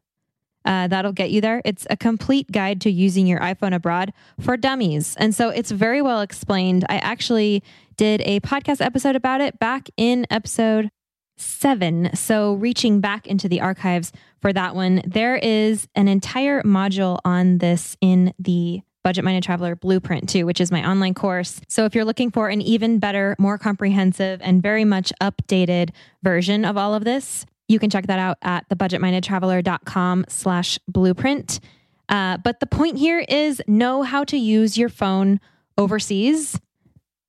Uh, 0.64 0.88
that'll 0.88 1.12
get 1.12 1.30
you 1.30 1.40
there. 1.40 1.61
It's 1.64 1.87
a 1.90 1.97
complete 1.97 2.50
guide 2.50 2.80
to 2.83 2.90
using 2.90 3.26
your 3.26 3.38
iPhone 3.40 3.75
abroad 3.75 4.12
for 4.40 4.56
dummies. 4.56 5.14
And 5.18 5.35
so 5.35 5.50
it's 5.50 5.71
very 5.71 6.00
well 6.00 6.23
explained. 6.23 6.87
I 6.88 6.97
actually 6.99 7.62
did 7.97 8.23
a 8.25 8.40
podcast 8.40 8.80
episode 8.80 9.14
about 9.14 9.40
it 9.40 9.59
back 9.59 9.88
in 9.97 10.26
episode 10.30 10.90
seven. 11.36 12.14
So, 12.14 12.54
reaching 12.54 13.00
back 13.00 13.26
into 13.26 13.48
the 13.48 13.60
archives 13.60 14.12
for 14.40 14.52
that 14.52 14.74
one, 14.74 15.02
there 15.06 15.36
is 15.36 15.88
an 15.94 16.08
entire 16.08 16.62
module 16.62 17.18
on 17.24 17.58
this 17.58 17.96
in 18.00 18.32
the 18.38 18.82
Budget 19.02 19.24
Minded 19.24 19.42
Traveler 19.42 19.76
Blueprint, 19.76 20.28
too, 20.28 20.46
which 20.46 20.60
is 20.60 20.72
my 20.72 20.88
online 20.88 21.14
course. 21.14 21.60
So, 21.68 21.84
if 21.84 21.94
you're 21.94 22.04
looking 22.04 22.30
for 22.30 22.48
an 22.48 22.62
even 22.62 22.98
better, 22.98 23.36
more 23.38 23.58
comprehensive, 23.58 24.40
and 24.42 24.62
very 24.62 24.84
much 24.84 25.12
updated 25.20 25.90
version 26.22 26.64
of 26.64 26.76
all 26.76 26.94
of 26.94 27.04
this, 27.04 27.46
you 27.68 27.78
can 27.78 27.90
check 27.90 28.06
that 28.06 28.18
out 28.18 28.38
at 28.42 28.68
thebudgetmindedtraveler.com 28.68 30.26
slash 30.28 30.78
blueprint. 30.88 31.60
Uh, 32.08 32.36
but 32.38 32.60
the 32.60 32.66
point 32.66 32.98
here 32.98 33.24
is 33.28 33.62
know 33.66 34.02
how 34.02 34.24
to 34.24 34.36
use 34.36 34.76
your 34.76 34.88
phone 34.88 35.40
overseas 35.78 36.60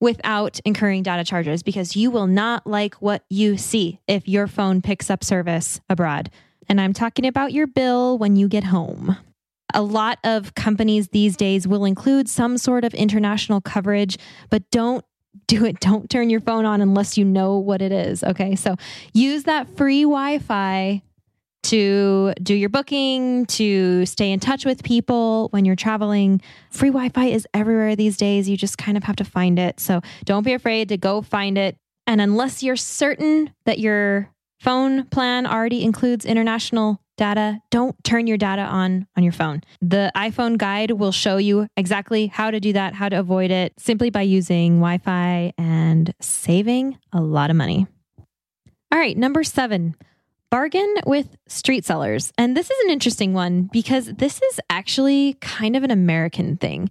without 0.05 0.59
incurring 0.65 1.01
data 1.01 1.23
charges 1.23 1.63
because 1.63 1.95
you 1.95 2.11
will 2.11 2.27
not 2.27 2.67
like 2.67 2.93
what 2.95 3.23
you 3.27 3.57
see 3.57 3.99
if 4.07 4.27
your 4.27 4.45
phone 4.45 4.79
picks 4.79 5.09
up 5.09 5.23
service 5.23 5.81
abroad. 5.89 6.29
And 6.69 6.79
I'm 6.79 6.93
talking 6.93 7.25
about 7.25 7.53
your 7.53 7.65
bill 7.65 8.19
when 8.19 8.35
you 8.35 8.47
get 8.47 8.65
home. 8.65 9.17
A 9.73 9.81
lot 9.81 10.19
of 10.23 10.53
companies 10.53 11.07
these 11.07 11.35
days 11.35 11.67
will 11.67 11.85
include 11.85 12.29
some 12.29 12.59
sort 12.59 12.85
of 12.85 12.93
international 12.93 13.61
coverage, 13.61 14.19
but 14.51 14.69
don't 14.69 15.03
do 15.47 15.65
it. 15.65 15.79
Don't 15.79 16.07
turn 16.07 16.29
your 16.29 16.39
phone 16.39 16.65
on 16.65 16.81
unless 16.81 17.17
you 17.17 17.25
know 17.25 17.57
what 17.57 17.81
it 17.81 17.91
is. 17.91 18.23
Okay. 18.23 18.55
So 18.55 18.75
use 19.11 19.45
that 19.45 19.75
free 19.75 20.03
Wi 20.03 20.37
Fi 20.37 21.01
to 21.65 22.33
do 22.41 22.53
your 22.53 22.69
booking, 22.69 23.45
to 23.47 24.05
stay 24.05 24.31
in 24.31 24.39
touch 24.39 24.65
with 24.65 24.83
people 24.83 25.47
when 25.51 25.65
you're 25.65 25.75
traveling. 25.75 26.41
Free 26.71 26.89
Wi 26.89 27.09
Fi 27.09 27.25
is 27.25 27.47
everywhere 27.53 27.95
these 27.95 28.17
days. 28.17 28.47
You 28.47 28.57
just 28.57 28.77
kind 28.77 28.97
of 28.97 29.03
have 29.03 29.15
to 29.17 29.23
find 29.23 29.57
it. 29.57 29.79
So 29.79 30.01
don't 30.25 30.43
be 30.43 30.53
afraid 30.53 30.89
to 30.89 30.97
go 30.97 31.21
find 31.21 31.57
it. 31.57 31.77
And 32.07 32.21
unless 32.21 32.61
you're 32.61 32.75
certain 32.75 33.51
that 33.65 33.79
your 33.79 34.29
phone 34.59 35.05
plan 35.05 35.45
already 35.47 35.83
includes 35.83 36.25
international 36.25 37.01
data, 37.17 37.61
don't 37.71 37.95
turn 38.03 38.27
your 38.27 38.37
data 38.37 38.61
on 38.61 39.07
on 39.17 39.23
your 39.23 39.31
phone. 39.33 39.61
The 39.81 40.11
iPhone 40.15 40.57
guide 40.57 40.91
will 40.91 41.11
show 41.11 41.37
you 41.37 41.67
exactly 41.77 42.27
how 42.27 42.51
to 42.51 42.59
do 42.59 42.73
that, 42.73 42.93
how 42.93 43.09
to 43.09 43.19
avoid 43.19 43.51
it 43.51 43.73
simply 43.79 44.09
by 44.09 44.21
using 44.21 44.79
Wi 44.79 44.99
Fi 44.99 45.53
and 45.57 46.13
saving 46.21 46.97
a 47.11 47.21
lot 47.21 47.49
of 47.49 47.55
money. 47.55 47.87
All 48.91 48.99
right, 48.99 49.17
number 49.17 49.43
seven 49.43 49.95
bargain 50.55 50.95
with 51.05 51.35
street 51.47 51.83
sellers. 51.83 52.31
And 52.37 52.55
this 52.55 52.71
is 52.71 52.85
an 52.85 52.89
interesting 52.89 53.33
one 53.33 53.63
because 53.73 54.05
this 54.05 54.41
is 54.41 54.59
actually 54.69 55.33
kind 55.41 55.75
of 55.75 55.83
an 55.83 55.91
American 55.91 56.55
thing, 56.55 56.89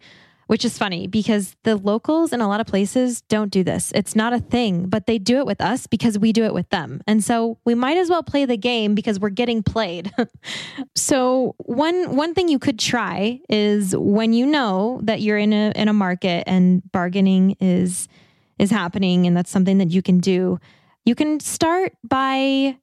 which 0.49 0.67
is 0.67 0.77
funny 0.77 1.07
because 1.07 1.57
the 1.63 1.75
locals 1.75 2.35
in 2.35 2.43
a 2.43 2.47
lot 2.47 2.61
of 2.61 2.67
places 2.67 3.23
don't 3.23 3.51
do 3.51 3.65
this. 3.65 3.91
It's 3.95 4.15
not 4.15 4.35
a 4.35 4.39
thing, 4.39 4.91
but 4.91 5.07
they 5.07 5.17
do 5.17 5.39
it 5.39 5.47
with 5.47 5.63
us 5.63 5.87
because 5.87 6.19
we 6.19 6.31
do 6.31 6.45
it 6.45 6.53
with 6.53 6.69
them. 6.69 7.01
And 7.07 7.25
so 7.25 7.57
we 7.65 7.75
might 7.75 7.97
as 7.97 8.11
well 8.11 8.23
play 8.23 8.45
the 8.45 8.59
game 8.59 8.95
because 8.95 9.19
we're 9.19 9.31
getting 9.31 9.63
played. 9.63 10.13
so 10.95 11.55
one 11.57 12.17
one 12.17 12.35
thing 12.35 12.51
you 12.51 12.59
could 12.59 12.79
try 12.79 13.41
is 13.49 13.97
when 13.97 14.35
you 14.35 14.45
know 14.45 15.01
that 15.05 15.23
you're 15.23 15.39
in 15.39 15.55
a 15.55 15.73
in 15.75 15.89
a 15.89 15.95
market 15.95 16.45
and 16.47 16.83
bargaining 16.93 17.57
is 17.61 18.09
is 18.59 18.71
happening 18.71 19.27
and 19.27 19.35
that's 19.35 19.51
something 19.51 19.79
that 19.79 19.91
you 19.91 20.03
can 20.03 20.21
do. 20.21 20.61
You 21.07 21.15
can 21.15 21.41
start 21.41 21.95
by 22.03 22.77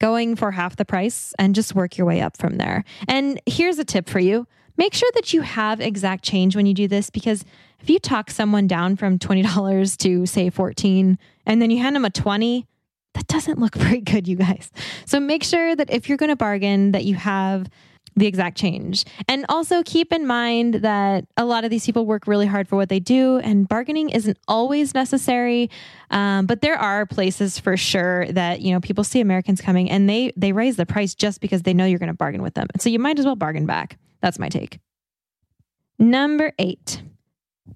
going 0.00 0.36
for 0.36 0.50
half 0.50 0.76
the 0.76 0.84
price 0.84 1.34
and 1.38 1.54
just 1.54 1.74
work 1.74 1.96
your 1.96 2.06
way 2.06 2.20
up 2.20 2.36
from 2.36 2.56
there. 2.56 2.84
And 3.08 3.40
here's 3.46 3.78
a 3.78 3.84
tip 3.84 4.08
for 4.08 4.20
you 4.20 4.46
make 4.78 4.94
sure 4.94 5.10
that 5.14 5.32
you 5.32 5.40
have 5.40 5.80
exact 5.80 6.22
change 6.24 6.54
when 6.54 6.66
you 6.66 6.74
do 6.74 6.88
this 6.88 7.10
because 7.10 7.44
if 7.80 7.90
you 7.90 7.98
talk 7.98 8.30
someone 8.30 8.66
down 8.66 8.96
from 8.96 9.18
$20 9.18 9.96
to 9.98 10.26
say 10.26 10.50
14 10.50 11.18
and 11.46 11.62
then 11.62 11.70
you 11.70 11.78
hand 11.78 11.96
them 11.96 12.04
a 12.04 12.10
20 12.10 12.66
that 13.14 13.26
doesn't 13.26 13.58
look 13.58 13.74
very 13.76 14.00
good 14.00 14.28
you 14.28 14.36
guys 14.36 14.70
so 15.04 15.18
make 15.18 15.42
sure 15.42 15.74
that 15.74 15.90
if 15.90 16.08
you're 16.08 16.18
going 16.18 16.28
to 16.28 16.36
bargain 16.36 16.92
that 16.92 17.04
you 17.04 17.14
have 17.14 17.68
the 18.16 18.26
exact 18.26 18.56
change. 18.56 19.04
And 19.28 19.44
also 19.48 19.82
keep 19.82 20.12
in 20.12 20.26
mind 20.26 20.76
that 20.76 21.26
a 21.36 21.44
lot 21.44 21.64
of 21.64 21.70
these 21.70 21.84
people 21.84 22.06
work 22.06 22.26
really 22.26 22.46
hard 22.46 22.66
for 22.66 22.76
what 22.76 22.88
they 22.88 22.98
do, 22.98 23.36
and 23.38 23.68
bargaining 23.68 24.08
isn't 24.10 24.38
always 24.48 24.94
necessary. 24.94 25.70
Um, 26.10 26.46
but 26.46 26.62
there 26.62 26.76
are 26.76 27.04
places 27.04 27.58
for 27.58 27.76
sure 27.76 28.26
that 28.32 28.62
you 28.62 28.72
know 28.72 28.80
people 28.80 29.04
see 29.04 29.20
Americans 29.20 29.60
coming 29.60 29.90
and 29.90 30.08
they 30.08 30.32
they 30.36 30.52
raise 30.52 30.76
the 30.76 30.86
price 30.86 31.14
just 31.14 31.40
because 31.40 31.62
they 31.62 31.74
know 31.74 31.84
you're 31.84 31.98
going 31.98 32.08
to 32.08 32.14
bargain 32.14 32.42
with 32.42 32.54
them. 32.54 32.68
So 32.78 32.88
you 32.88 32.98
might 32.98 33.18
as 33.18 33.26
well 33.26 33.36
bargain 33.36 33.66
back. 33.66 33.98
That's 34.22 34.38
my 34.38 34.48
take. 34.48 34.80
Number 35.98 36.52
eight, 36.58 37.02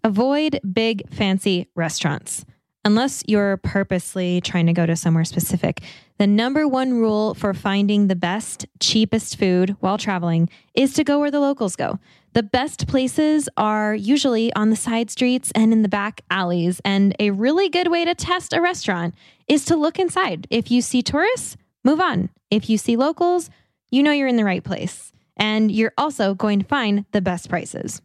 avoid 0.05 0.61
big 0.73 1.09
fancy 1.11 1.69
restaurants 1.75 2.45
unless 2.85 3.23
you're 3.27 3.59
purposely 3.59 4.41
trying 4.41 4.67
to 4.67 4.73
go 4.73 4.87
to 4.87 4.97
somewhere 4.97 5.25
specific. 5.25 5.83
The 6.19 6.27
number 6.27 6.67
one 6.67 6.95
rule 6.95 7.35
for 7.35 7.55
finding 7.55 8.07
the 8.07 8.17
best, 8.17 8.67
cheapest 8.79 9.39
food 9.39 9.77
while 9.81 9.99
traveling 9.99 10.49
is 10.75 10.95
to 10.95 11.05
go 11.05 11.19
where 11.19 11.31
the 11.31 11.41
locals 11.41 11.77
go. 11.77 11.99
The 12.33 12.43
best 12.43 12.87
places 12.87 13.49
are 13.57 13.95
usually 13.95 14.53
on 14.55 14.71
the 14.71 14.77
side 14.77 15.11
streets 15.11 15.51
and 15.55 15.73
in 15.73 15.83
the 15.83 15.89
back 15.89 16.21
alleys. 16.31 16.81
And 16.85 17.15
a 17.19 17.31
really 17.31 17.69
good 17.69 17.89
way 17.89 18.05
to 18.05 18.15
test 18.15 18.53
a 18.53 18.61
restaurant 18.61 19.15
is 19.49 19.65
to 19.67 19.77
look 19.77 19.99
inside. 19.99 20.47
If 20.49 20.71
you 20.71 20.81
see 20.81 21.03
tourists, 21.03 21.57
move 21.85 22.01
on. 22.01 22.31
If 22.51 22.71
you 22.71 22.79
see 22.79 22.97
locals, 22.97 23.51
you 23.91 24.03
know 24.03 24.13
you're 24.13 24.29
in 24.29 24.37
the 24.37 24.45
right 24.45 24.63
place. 24.63 25.13
And 25.37 25.73
you're 25.73 25.95
also 25.99 26.35
going 26.35 26.61
to 26.61 26.67
find 26.67 27.05
the 27.13 27.21
best 27.21 27.49
prices. 27.49 28.01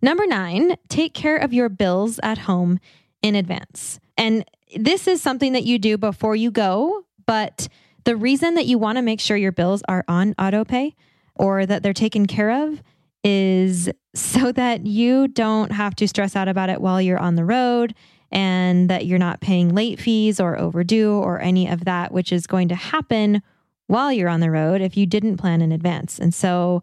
Number 0.00 0.26
nine, 0.26 0.76
take 0.88 1.14
care 1.14 1.36
of 1.36 1.52
your 1.52 1.68
bills 1.68 2.18
at 2.24 2.38
home 2.38 2.80
in 3.22 3.34
advance. 3.34 4.00
And 4.16 4.44
this 4.76 5.06
is 5.06 5.22
something 5.22 5.52
that 5.52 5.64
you 5.64 5.78
do 5.78 5.96
before 5.96 6.36
you 6.36 6.50
go, 6.50 7.04
but 7.26 7.68
the 8.04 8.16
reason 8.16 8.54
that 8.54 8.66
you 8.66 8.78
want 8.78 8.96
to 8.96 9.02
make 9.02 9.20
sure 9.20 9.36
your 9.36 9.52
bills 9.52 9.82
are 9.88 10.04
on 10.08 10.34
auto 10.38 10.64
pay 10.64 10.94
or 11.34 11.64
that 11.66 11.82
they're 11.82 11.92
taken 11.92 12.26
care 12.26 12.50
of 12.50 12.82
is 13.24 13.88
so 14.14 14.52
that 14.52 14.86
you 14.86 15.28
don't 15.28 15.72
have 15.72 15.94
to 15.96 16.08
stress 16.08 16.36
out 16.36 16.48
about 16.48 16.70
it 16.70 16.80
while 16.80 17.00
you're 17.00 17.18
on 17.18 17.36
the 17.36 17.44
road 17.44 17.94
and 18.30 18.88
that 18.88 19.06
you're 19.06 19.18
not 19.18 19.40
paying 19.40 19.74
late 19.74 20.00
fees 20.00 20.40
or 20.40 20.58
overdue 20.58 21.12
or 21.12 21.40
any 21.40 21.68
of 21.68 21.84
that, 21.84 22.12
which 22.12 22.32
is 22.32 22.46
going 22.46 22.68
to 22.68 22.74
happen 22.74 23.42
while 23.88 24.10
you're 24.10 24.28
on 24.28 24.40
the 24.40 24.50
road 24.50 24.80
if 24.80 24.96
you 24.96 25.04
didn't 25.04 25.36
plan 25.36 25.60
in 25.60 25.70
advance. 25.70 26.18
And 26.18 26.32
so 26.32 26.82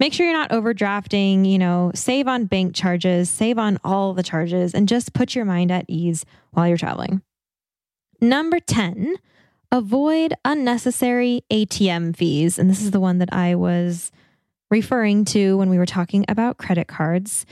make 0.00 0.14
sure 0.14 0.26
you're 0.26 0.36
not 0.36 0.50
overdrafting, 0.50 1.48
you 1.48 1.58
know, 1.58 1.92
save 1.94 2.26
on 2.26 2.46
bank 2.46 2.74
charges, 2.74 3.30
save 3.30 3.58
on 3.58 3.78
all 3.84 4.14
the 4.14 4.22
charges, 4.22 4.74
and 4.74 4.88
just 4.88 5.12
put 5.12 5.36
your 5.36 5.44
mind 5.44 5.70
at 5.70 5.84
ease 5.86 6.24
while 6.50 6.66
you're 6.66 6.78
traveling. 6.78 7.22
Number 8.20 8.58
10, 8.58 9.16
avoid 9.70 10.34
unnecessary 10.44 11.44
ATM 11.50 12.16
fees. 12.16 12.58
And 12.58 12.68
this 12.68 12.82
is 12.82 12.90
the 12.90 13.00
one 13.00 13.18
that 13.18 13.32
I 13.32 13.54
was 13.54 14.10
referring 14.70 15.24
to 15.26 15.56
when 15.58 15.68
we 15.68 15.78
were 15.78 15.86
talking 15.86 16.24
about 16.28 16.58
credit 16.58 16.88
cards. 16.88 17.44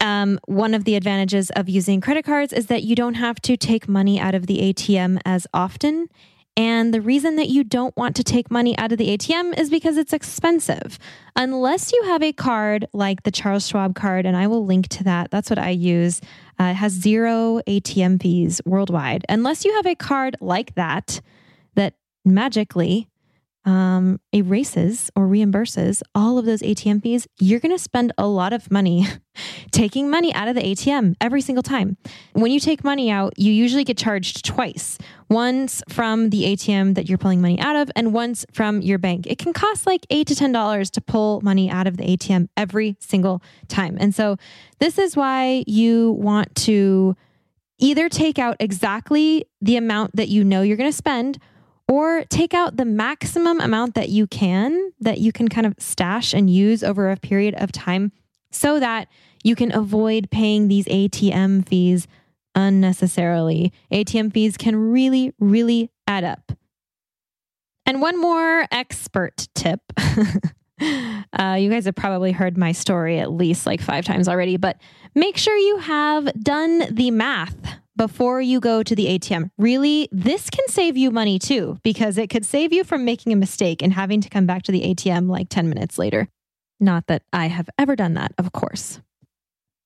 Um, 0.00 0.40
one 0.46 0.74
of 0.74 0.84
the 0.84 0.96
advantages 0.96 1.50
of 1.50 1.68
using 1.68 2.00
credit 2.00 2.24
cards 2.24 2.52
is 2.52 2.66
that 2.66 2.82
you 2.82 2.96
don't 2.96 3.14
have 3.14 3.40
to 3.42 3.56
take 3.56 3.88
money 3.88 4.18
out 4.18 4.34
of 4.34 4.46
the 4.46 4.58
ATM 4.58 5.20
as 5.24 5.46
often. 5.52 6.08
And 6.56 6.92
the 6.92 7.00
reason 7.00 7.36
that 7.36 7.48
you 7.48 7.64
don't 7.64 7.96
want 7.96 8.14
to 8.16 8.24
take 8.24 8.50
money 8.50 8.76
out 8.76 8.92
of 8.92 8.98
the 8.98 9.16
ATM 9.16 9.58
is 9.58 9.70
because 9.70 9.96
it's 9.96 10.12
expensive. 10.12 10.98
Unless 11.34 11.92
you 11.92 12.02
have 12.04 12.22
a 12.22 12.32
card 12.32 12.86
like 12.92 13.22
the 13.22 13.30
Charles 13.30 13.66
Schwab 13.66 13.94
card, 13.94 14.26
and 14.26 14.36
I 14.36 14.46
will 14.46 14.66
link 14.66 14.88
to 14.88 15.04
that. 15.04 15.30
That's 15.30 15.48
what 15.48 15.58
I 15.58 15.70
use. 15.70 16.20
Uh, 16.60 16.64
it 16.64 16.74
has 16.74 16.92
zero 16.92 17.60
ATM 17.66 18.22
fees 18.22 18.60
worldwide. 18.66 19.24
Unless 19.30 19.64
you 19.64 19.74
have 19.76 19.86
a 19.86 19.94
card 19.94 20.36
like 20.40 20.74
that, 20.74 21.22
that 21.74 21.94
magically 22.24 23.08
um, 23.64 24.20
erases 24.34 25.10
or 25.14 25.26
reimburses 25.26 26.02
all 26.14 26.38
of 26.38 26.44
those 26.44 26.62
ATM 26.62 27.02
fees, 27.02 27.26
you're 27.38 27.60
going 27.60 27.74
to 27.74 27.82
spend 27.82 28.12
a 28.18 28.26
lot 28.26 28.52
of 28.52 28.70
money 28.70 29.06
taking 29.70 30.10
money 30.10 30.34
out 30.34 30.48
of 30.48 30.54
the 30.54 30.62
ATM 30.62 31.14
every 31.20 31.40
single 31.40 31.62
time. 31.62 31.96
When 32.32 32.50
you 32.50 32.58
take 32.58 32.82
money 32.82 33.10
out, 33.10 33.38
you 33.38 33.52
usually 33.52 33.84
get 33.84 33.96
charged 33.96 34.44
twice 34.44 34.98
once 35.28 35.82
from 35.88 36.30
the 36.30 36.44
ATM 36.44 36.94
that 36.96 37.08
you're 37.08 37.18
pulling 37.18 37.40
money 37.40 37.58
out 37.60 37.76
of, 37.76 37.90
and 37.94 38.12
once 38.12 38.44
from 38.52 38.82
your 38.82 38.98
bank. 38.98 39.26
It 39.26 39.38
can 39.38 39.52
cost 39.52 39.86
like 39.86 40.06
eight 40.10 40.26
to 40.26 40.34
$10 40.34 40.90
to 40.90 41.00
pull 41.00 41.40
money 41.42 41.70
out 41.70 41.86
of 41.86 41.96
the 41.96 42.04
ATM 42.04 42.48
every 42.56 42.96
single 43.00 43.42
time. 43.68 43.96
And 43.98 44.14
so, 44.14 44.36
this 44.78 44.98
is 44.98 45.16
why 45.16 45.64
you 45.66 46.12
want 46.12 46.54
to 46.56 47.16
either 47.78 48.08
take 48.08 48.38
out 48.38 48.56
exactly 48.60 49.44
the 49.60 49.76
amount 49.76 50.14
that 50.16 50.28
you 50.28 50.44
know 50.44 50.62
you're 50.62 50.76
going 50.76 50.90
to 50.90 50.96
spend 50.96 51.38
or 51.92 52.24
take 52.30 52.54
out 52.54 52.78
the 52.78 52.86
maximum 52.86 53.60
amount 53.60 53.94
that 53.94 54.08
you 54.08 54.26
can 54.26 54.92
that 54.98 55.18
you 55.18 55.30
can 55.30 55.46
kind 55.46 55.66
of 55.66 55.74
stash 55.78 56.32
and 56.32 56.48
use 56.48 56.82
over 56.82 57.10
a 57.10 57.18
period 57.18 57.54
of 57.56 57.70
time 57.70 58.10
so 58.50 58.80
that 58.80 59.08
you 59.44 59.54
can 59.54 59.70
avoid 59.74 60.30
paying 60.30 60.68
these 60.68 60.86
ATM 60.86 61.68
fees 61.68 62.08
unnecessarily. 62.54 63.74
ATM 63.92 64.32
fees 64.32 64.56
can 64.56 64.74
really, 64.74 65.34
really 65.38 65.90
add 66.06 66.24
up. 66.24 66.52
And 67.84 68.00
one 68.00 68.18
more 68.18 68.66
expert 68.70 69.48
tip. 69.54 69.80
uh, 69.98 71.58
you 71.60 71.68
guys 71.68 71.84
have 71.84 71.94
probably 71.94 72.32
heard 72.32 72.56
my 72.56 72.72
story 72.72 73.18
at 73.18 73.30
least 73.30 73.66
like 73.66 73.82
five 73.82 74.06
times 74.06 74.28
already, 74.28 74.56
but 74.56 74.78
make 75.14 75.36
sure 75.36 75.54
you 75.54 75.76
have 75.76 76.32
done 76.42 76.86
the 76.90 77.10
math 77.10 77.81
before 77.96 78.40
you 78.40 78.60
go 78.60 78.82
to 78.82 78.94
the 78.94 79.06
ATM. 79.06 79.50
Really, 79.58 80.08
this 80.12 80.50
can 80.50 80.66
save 80.68 80.96
you 80.96 81.10
money 81.10 81.38
too, 81.38 81.78
because 81.82 82.18
it 82.18 82.30
could 82.30 82.44
save 82.44 82.72
you 82.72 82.84
from 82.84 83.04
making 83.04 83.32
a 83.32 83.36
mistake 83.36 83.82
and 83.82 83.92
having 83.92 84.20
to 84.20 84.28
come 84.28 84.46
back 84.46 84.62
to 84.64 84.72
the 84.72 84.82
ATM 84.82 85.28
like 85.28 85.48
10 85.48 85.68
minutes 85.68 85.98
later. 85.98 86.28
Not 86.80 87.06
that 87.06 87.22
I 87.32 87.46
have 87.46 87.68
ever 87.78 87.94
done 87.94 88.14
that, 88.14 88.32
of 88.38 88.52
course. 88.52 89.00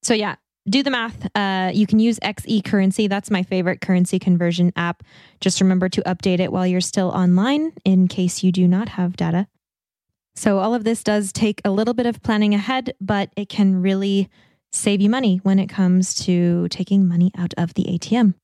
So, 0.03 0.15
yeah, 0.15 0.37
do 0.69 0.83
the 0.83 0.91
math. 0.91 1.29
Uh, 1.37 1.71
you 1.75 1.87
can 1.87 1.99
use 1.99 2.19
XE 2.21 2.65
Currency. 2.65 3.07
That's 3.07 3.31
my 3.31 3.43
favorite 3.43 3.81
currency 3.81 4.19
conversion 4.19 4.73
app. 4.77 5.03
Just 5.41 5.61
remember 5.61 5.89
to 5.89 6.03
update 6.03 6.41
it 6.41 6.53
while 6.53 6.67
you're 6.67 6.81
still 6.81 7.09
online 7.09 7.73
in 7.85 8.09
case 8.09 8.43
you 8.43 8.51
do 8.53 8.67
not 8.67 8.91
have 8.91 9.17
data. 9.17 9.47
So, 10.35 10.59
all 10.59 10.75
of 10.75 10.85
this 10.85 11.03
does 11.03 11.33
take 11.33 11.61
a 11.65 11.71
little 11.71 11.95
bit 11.95 12.07
of 12.07 12.23
planning 12.23 12.55
ahead, 12.55 12.95
but 13.01 13.31
it 13.37 13.49
can 13.49 13.81
really 13.81 14.29
save 14.77 15.01
you 15.01 15.11
money 15.11 15.41
when 15.43 15.59
it 15.59 15.69
comes 15.69 16.15
to 16.25 16.69
taking 16.69 17.07
money 17.07 17.31
out 17.37 17.55
of 17.57 17.75
the 17.75 17.85
ATM. 17.85 18.35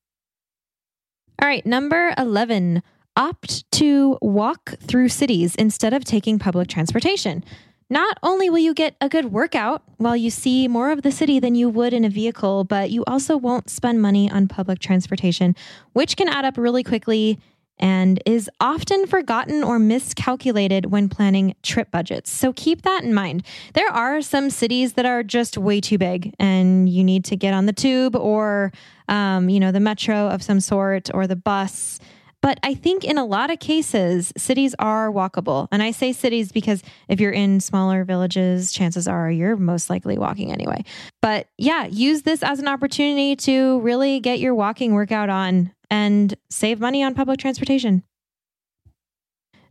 All 1.41 1.49
right, 1.49 1.65
number 1.67 2.15
11, 2.19 2.83
opt 3.17 3.71
to 3.73 4.19
walk 4.23 4.75
through 4.81 5.09
cities 5.09 5.55
instead 5.57 5.93
of 5.93 6.05
taking 6.05 6.39
public 6.39 6.69
transportation. 6.69 7.45
Not 7.91 8.17
only 8.23 8.49
will 8.49 8.59
you 8.59 8.73
get 8.73 8.97
a 9.03 9.09
good 9.09 9.27
workout 9.27 9.83
while 9.99 10.17
you 10.17 10.31
see 10.31 10.67
more 10.67 10.93
of 10.93 11.03
the 11.03 11.13
city 11.13 11.39
than 11.39 11.55
you 11.55 11.69
would 11.69 11.93
in 11.93 12.07
a 12.07 12.09
vehicle, 12.09 12.65
but 12.65 12.91
you 12.91 13.05
also 13.07 13.37
won't 13.37 13.69
spend 13.69 14.01
money 14.01 14.31
on 14.31 14.49
public 14.49 14.79
transportation, 14.79 15.55
which 15.93 16.17
can 16.17 16.29
add 16.29 16.47
up 16.47 16.57
really 16.57 16.83
quickly 16.83 17.39
and 17.79 18.23
is 18.27 18.49
often 18.61 19.07
forgotten 19.07 19.65
or 19.65 19.79
miscalculated 19.79 20.87
when 20.87 21.09
planning 21.09 21.55
trip 21.63 21.91
budgets. 21.91 22.31
So 22.31 22.53
keep 22.53 22.83
that 22.83 23.03
in 23.03 23.13
mind. 23.13 23.45
There 23.75 23.91
are 23.91 24.23
some 24.23 24.51
cities 24.51 24.95
that 24.95 25.07
are 25.07 25.23
just 25.23 25.59
way 25.59 25.81
too 25.81 25.99
big 25.99 26.35
and 26.39 26.89
you 26.89 27.03
need 27.05 27.25
to 27.27 27.37
get 27.37 27.55
on 27.55 27.67
the 27.67 27.73
tube 27.73 28.15
or, 28.17 28.73
um, 29.09 29.49
you 29.49 29.61
know, 29.61 29.73
the 29.73 29.81
metro 29.81 30.29
of 30.29 30.43
some 30.43 30.61
sort 30.61 31.11
or 31.13 31.27
the 31.27 31.37
bus. 31.37 31.99
But 32.43 32.59
I 32.65 32.75
think 32.75 33.05
in 33.05 33.19
a 33.19 33.25
lot 33.25 33.51
of 33.51 33.61
cases, 33.61 34.33
cities 34.37 34.75
are 34.81 35.11
walkable. 35.11 35.69
And 35.71 35.81
I 35.81 35.93
say 35.93 36.13
cities 36.13 36.51
because 36.51 36.83
if 37.09 37.21
you're 37.21 37.31
in 37.31 37.61
smaller 37.61 38.03
villages, 38.05 38.73
chances 38.73 39.07
are 39.07 39.31
you're 39.31 39.57
most 39.57 39.89
likely 39.89 40.19
walking 40.19 40.53
anyway. 40.53 40.85
But 41.21 41.47
yeah, 41.57 41.87
use 41.87 42.23
this 42.23 42.43
as 42.43 42.59
an 42.59 42.67
opportunity 42.67 43.37
to 43.37 43.81
really 43.81 44.19
get 44.19 44.41
your 44.41 44.57
walking 44.57 44.93
workout 44.93 45.31
on 45.31 45.73
and 45.93 46.35
save 46.49 46.81
money 46.81 47.03
on 47.03 47.15
public 47.15 47.39
transportation. 47.39 48.03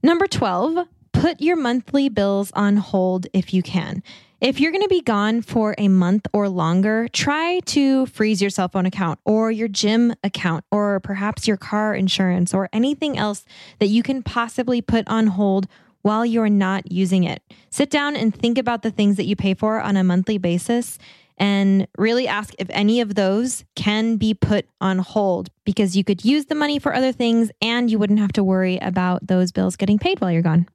Number 0.04 0.28
12, 0.28 0.88
put 1.14 1.42
your 1.42 1.56
monthly 1.56 2.10
bills 2.10 2.52
on 2.54 2.78
hold 2.78 3.26
if 3.34 3.56
you 3.56 3.64
can. 3.64 4.04
If 4.40 4.60
you're 4.60 4.72
going 4.72 4.84
to 4.84 4.88
be 4.88 5.02
gone 5.02 5.42
for 5.42 5.74
a 5.80 5.88
month 5.88 6.28
or 6.32 6.48
longer, 6.48 7.08
try 7.12 7.60
to 7.60 8.06
freeze 8.06 8.40
your 8.40 8.52
cell 8.52 8.70
phone 8.70 8.86
account 8.86 9.20
or 9.26 9.52
your 9.52 9.68
gym 9.68 10.14
account 10.24 10.64
or 10.72 11.00
perhaps 11.00 11.48
your 11.48 11.58
car 11.58 11.96
insurance 11.96 12.54
or 12.54 12.70
anything 12.72 13.18
else 13.18 13.44
that 13.80 13.88
you 13.88 14.04
can 14.04 14.22
possibly 14.22 14.80
put 14.80 15.08
on 15.08 15.26
hold 15.26 15.68
while 16.04 16.26
you're 16.26 16.50
not 16.50 16.92
using 16.92 17.24
it. 17.24 17.42
Sit 17.72 17.90
down 17.90 18.16
and 18.16 18.34
think 18.34 18.60
about 18.60 18.84
the 18.84 18.92
things 18.92 19.18
that 19.18 19.26
you 19.26 19.36
pay 19.36 19.56
for 19.56 19.82
on 19.82 19.98
a 19.98 20.04
monthly 20.04 20.38
basis 20.38 21.00
and 21.38 21.88
really 21.98 22.28
ask 22.28 22.54
if 22.60 22.68
any 22.70 23.02
of 23.02 23.16
those 23.16 23.66
can 23.76 24.18
be 24.18 24.34
put 24.34 24.66
on 24.80 25.00
hold 25.00 25.50
because 25.66 25.96
you 25.96 26.04
could 26.04 26.24
use 26.24 26.46
the 26.46 26.56
money 26.56 26.80
for 26.80 26.94
other 26.94 27.12
things 27.12 27.52
and 27.62 27.90
you 27.90 27.98
wouldn't 27.98 28.20
have 28.20 28.34
to 28.34 28.44
worry 28.44 28.78
about 28.80 29.26
those 29.26 29.52
bills 29.52 29.76
getting 29.76 29.98
paid 29.98 30.20
while 30.22 30.32
you're 30.32 30.42
gone. 30.42 30.68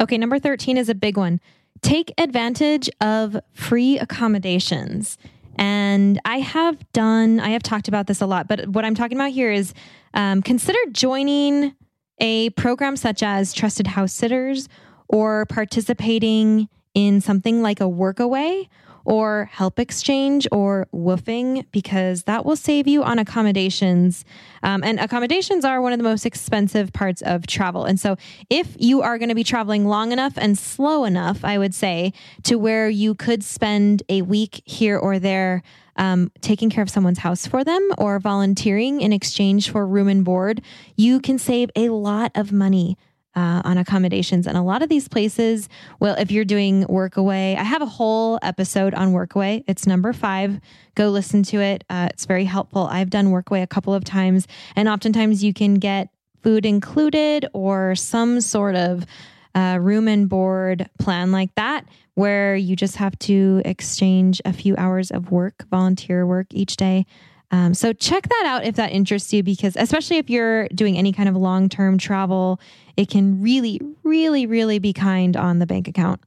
Okay, 0.00 0.18
number 0.18 0.38
13 0.38 0.76
is 0.76 0.88
a 0.88 0.94
big 0.94 1.16
one. 1.16 1.40
Take 1.82 2.12
advantage 2.18 2.90
of 3.00 3.38
free 3.52 3.98
accommodations. 3.98 5.18
And 5.56 6.20
I 6.24 6.40
have 6.40 6.90
done, 6.92 7.40
I 7.40 7.50
have 7.50 7.62
talked 7.62 7.88
about 7.88 8.06
this 8.06 8.20
a 8.20 8.26
lot, 8.26 8.48
but 8.48 8.68
what 8.68 8.84
I'm 8.84 8.94
talking 8.94 9.16
about 9.16 9.30
here 9.30 9.52
is 9.52 9.74
um, 10.14 10.42
consider 10.42 10.78
joining 10.92 11.74
a 12.18 12.50
program 12.50 12.96
such 12.96 13.22
as 13.22 13.52
Trusted 13.52 13.86
House 13.86 14.12
Sitters 14.12 14.68
or 15.08 15.46
participating 15.46 16.68
in 16.94 17.20
something 17.20 17.62
like 17.62 17.80
a 17.80 17.84
workaway 17.84 18.68
or 19.04 19.48
help 19.52 19.78
exchange 19.78 20.46
or 20.52 20.86
WWOOFing 20.94 21.66
because 21.72 22.24
that 22.24 22.44
will 22.44 22.56
save 22.56 22.86
you 22.86 23.02
on 23.02 23.18
accommodations. 23.18 24.24
Um, 24.62 24.82
and 24.84 25.00
accommodations 25.00 25.64
are 25.64 25.80
one 25.80 25.92
of 25.92 25.98
the 25.98 26.04
most 26.04 26.26
expensive 26.26 26.92
parts 26.92 27.22
of 27.22 27.46
travel. 27.46 27.84
And 27.84 27.98
so, 27.98 28.16
if 28.48 28.76
you 28.78 29.02
are 29.02 29.18
going 29.18 29.28
to 29.28 29.34
be 29.34 29.44
traveling 29.44 29.86
long 29.86 30.12
enough 30.12 30.34
and 30.36 30.58
slow 30.58 31.04
enough, 31.04 31.44
I 31.44 31.58
would 31.58 31.74
say, 31.74 32.12
to 32.44 32.56
where 32.56 32.88
you 32.88 33.14
could 33.14 33.42
spend 33.42 34.02
a 34.08 34.22
week 34.22 34.62
here 34.64 34.98
or 34.98 35.18
there. 35.18 35.62
Um, 35.96 36.30
taking 36.40 36.70
care 36.70 36.82
of 36.82 36.88
someone's 36.88 37.18
house 37.18 37.46
for 37.46 37.62
them 37.62 37.86
or 37.98 38.18
volunteering 38.20 39.02
in 39.02 39.12
exchange 39.12 39.68
for 39.68 39.86
room 39.86 40.08
and 40.08 40.24
board, 40.24 40.62
you 40.96 41.20
can 41.20 41.36
save 41.36 41.70
a 41.76 41.90
lot 41.90 42.32
of 42.34 42.52
money 42.52 42.96
uh, 43.36 43.62
on 43.64 43.78
accommodations. 43.78 44.46
And 44.46 44.56
a 44.56 44.62
lot 44.62 44.82
of 44.82 44.88
these 44.88 45.08
places, 45.08 45.68
well, 46.00 46.16
if 46.18 46.30
you're 46.30 46.44
doing 46.44 46.84
Workaway, 46.84 47.56
I 47.56 47.62
have 47.62 47.82
a 47.82 47.86
whole 47.86 48.38
episode 48.42 48.94
on 48.94 49.12
Workaway. 49.12 49.64
It's 49.66 49.86
number 49.86 50.12
five. 50.12 50.60
Go 50.94 51.08
listen 51.08 51.42
to 51.44 51.60
it. 51.60 51.84
Uh, 51.88 52.08
it's 52.10 52.26
very 52.26 52.44
helpful. 52.44 52.86
I've 52.86 53.10
done 53.10 53.26
Workaway 53.26 53.62
a 53.62 53.66
couple 53.66 53.94
of 53.94 54.04
times, 54.04 54.46
and 54.74 54.88
oftentimes 54.88 55.44
you 55.44 55.54
can 55.54 55.74
get 55.74 56.08
food 56.42 56.66
included 56.66 57.46
or 57.52 57.94
some 57.94 58.40
sort 58.40 58.74
of 58.74 59.06
uh, 59.54 59.78
room 59.80 60.08
and 60.08 60.28
board 60.28 60.88
plan 60.98 61.32
like 61.32 61.54
that, 61.54 61.86
where 62.14 62.56
you 62.56 62.76
just 62.76 62.96
have 62.96 63.18
to 63.20 63.62
exchange 63.64 64.40
a 64.44 64.52
few 64.52 64.74
hours 64.76 65.10
of 65.10 65.30
work, 65.30 65.66
volunteer 65.70 66.26
work 66.26 66.46
each 66.50 66.76
day. 66.76 67.06
Um, 67.50 67.74
so 67.74 67.92
check 67.92 68.28
that 68.28 68.44
out 68.46 68.64
if 68.64 68.76
that 68.76 68.92
interests 68.92 69.32
you, 69.32 69.42
because 69.42 69.76
especially 69.76 70.18
if 70.18 70.30
you're 70.30 70.68
doing 70.68 70.96
any 70.96 71.12
kind 71.12 71.28
of 71.28 71.36
long 71.36 71.68
term 71.68 71.98
travel, 71.98 72.60
it 72.96 73.08
can 73.08 73.42
really, 73.42 73.80
really, 74.02 74.46
really 74.46 74.78
be 74.78 74.92
kind 74.92 75.36
on 75.36 75.58
the 75.58 75.66
bank 75.66 75.88
account. 75.88 76.20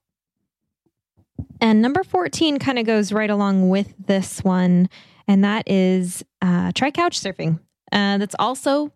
And 1.62 1.82
number 1.82 2.04
14 2.04 2.60
kind 2.60 2.78
of 2.78 2.86
goes 2.86 3.14
right 3.14 3.30
along 3.30 3.70
with 3.70 3.94
this 4.06 4.44
one, 4.44 4.90
and 5.28 5.44
that 5.46 5.70
is 5.70 6.24
uh, 6.42 6.74
try 6.74 6.92
couch 6.92 7.20
surfing. 7.20 7.60
Uh, 7.92 8.18
that's 8.18 8.36
also 8.38 8.92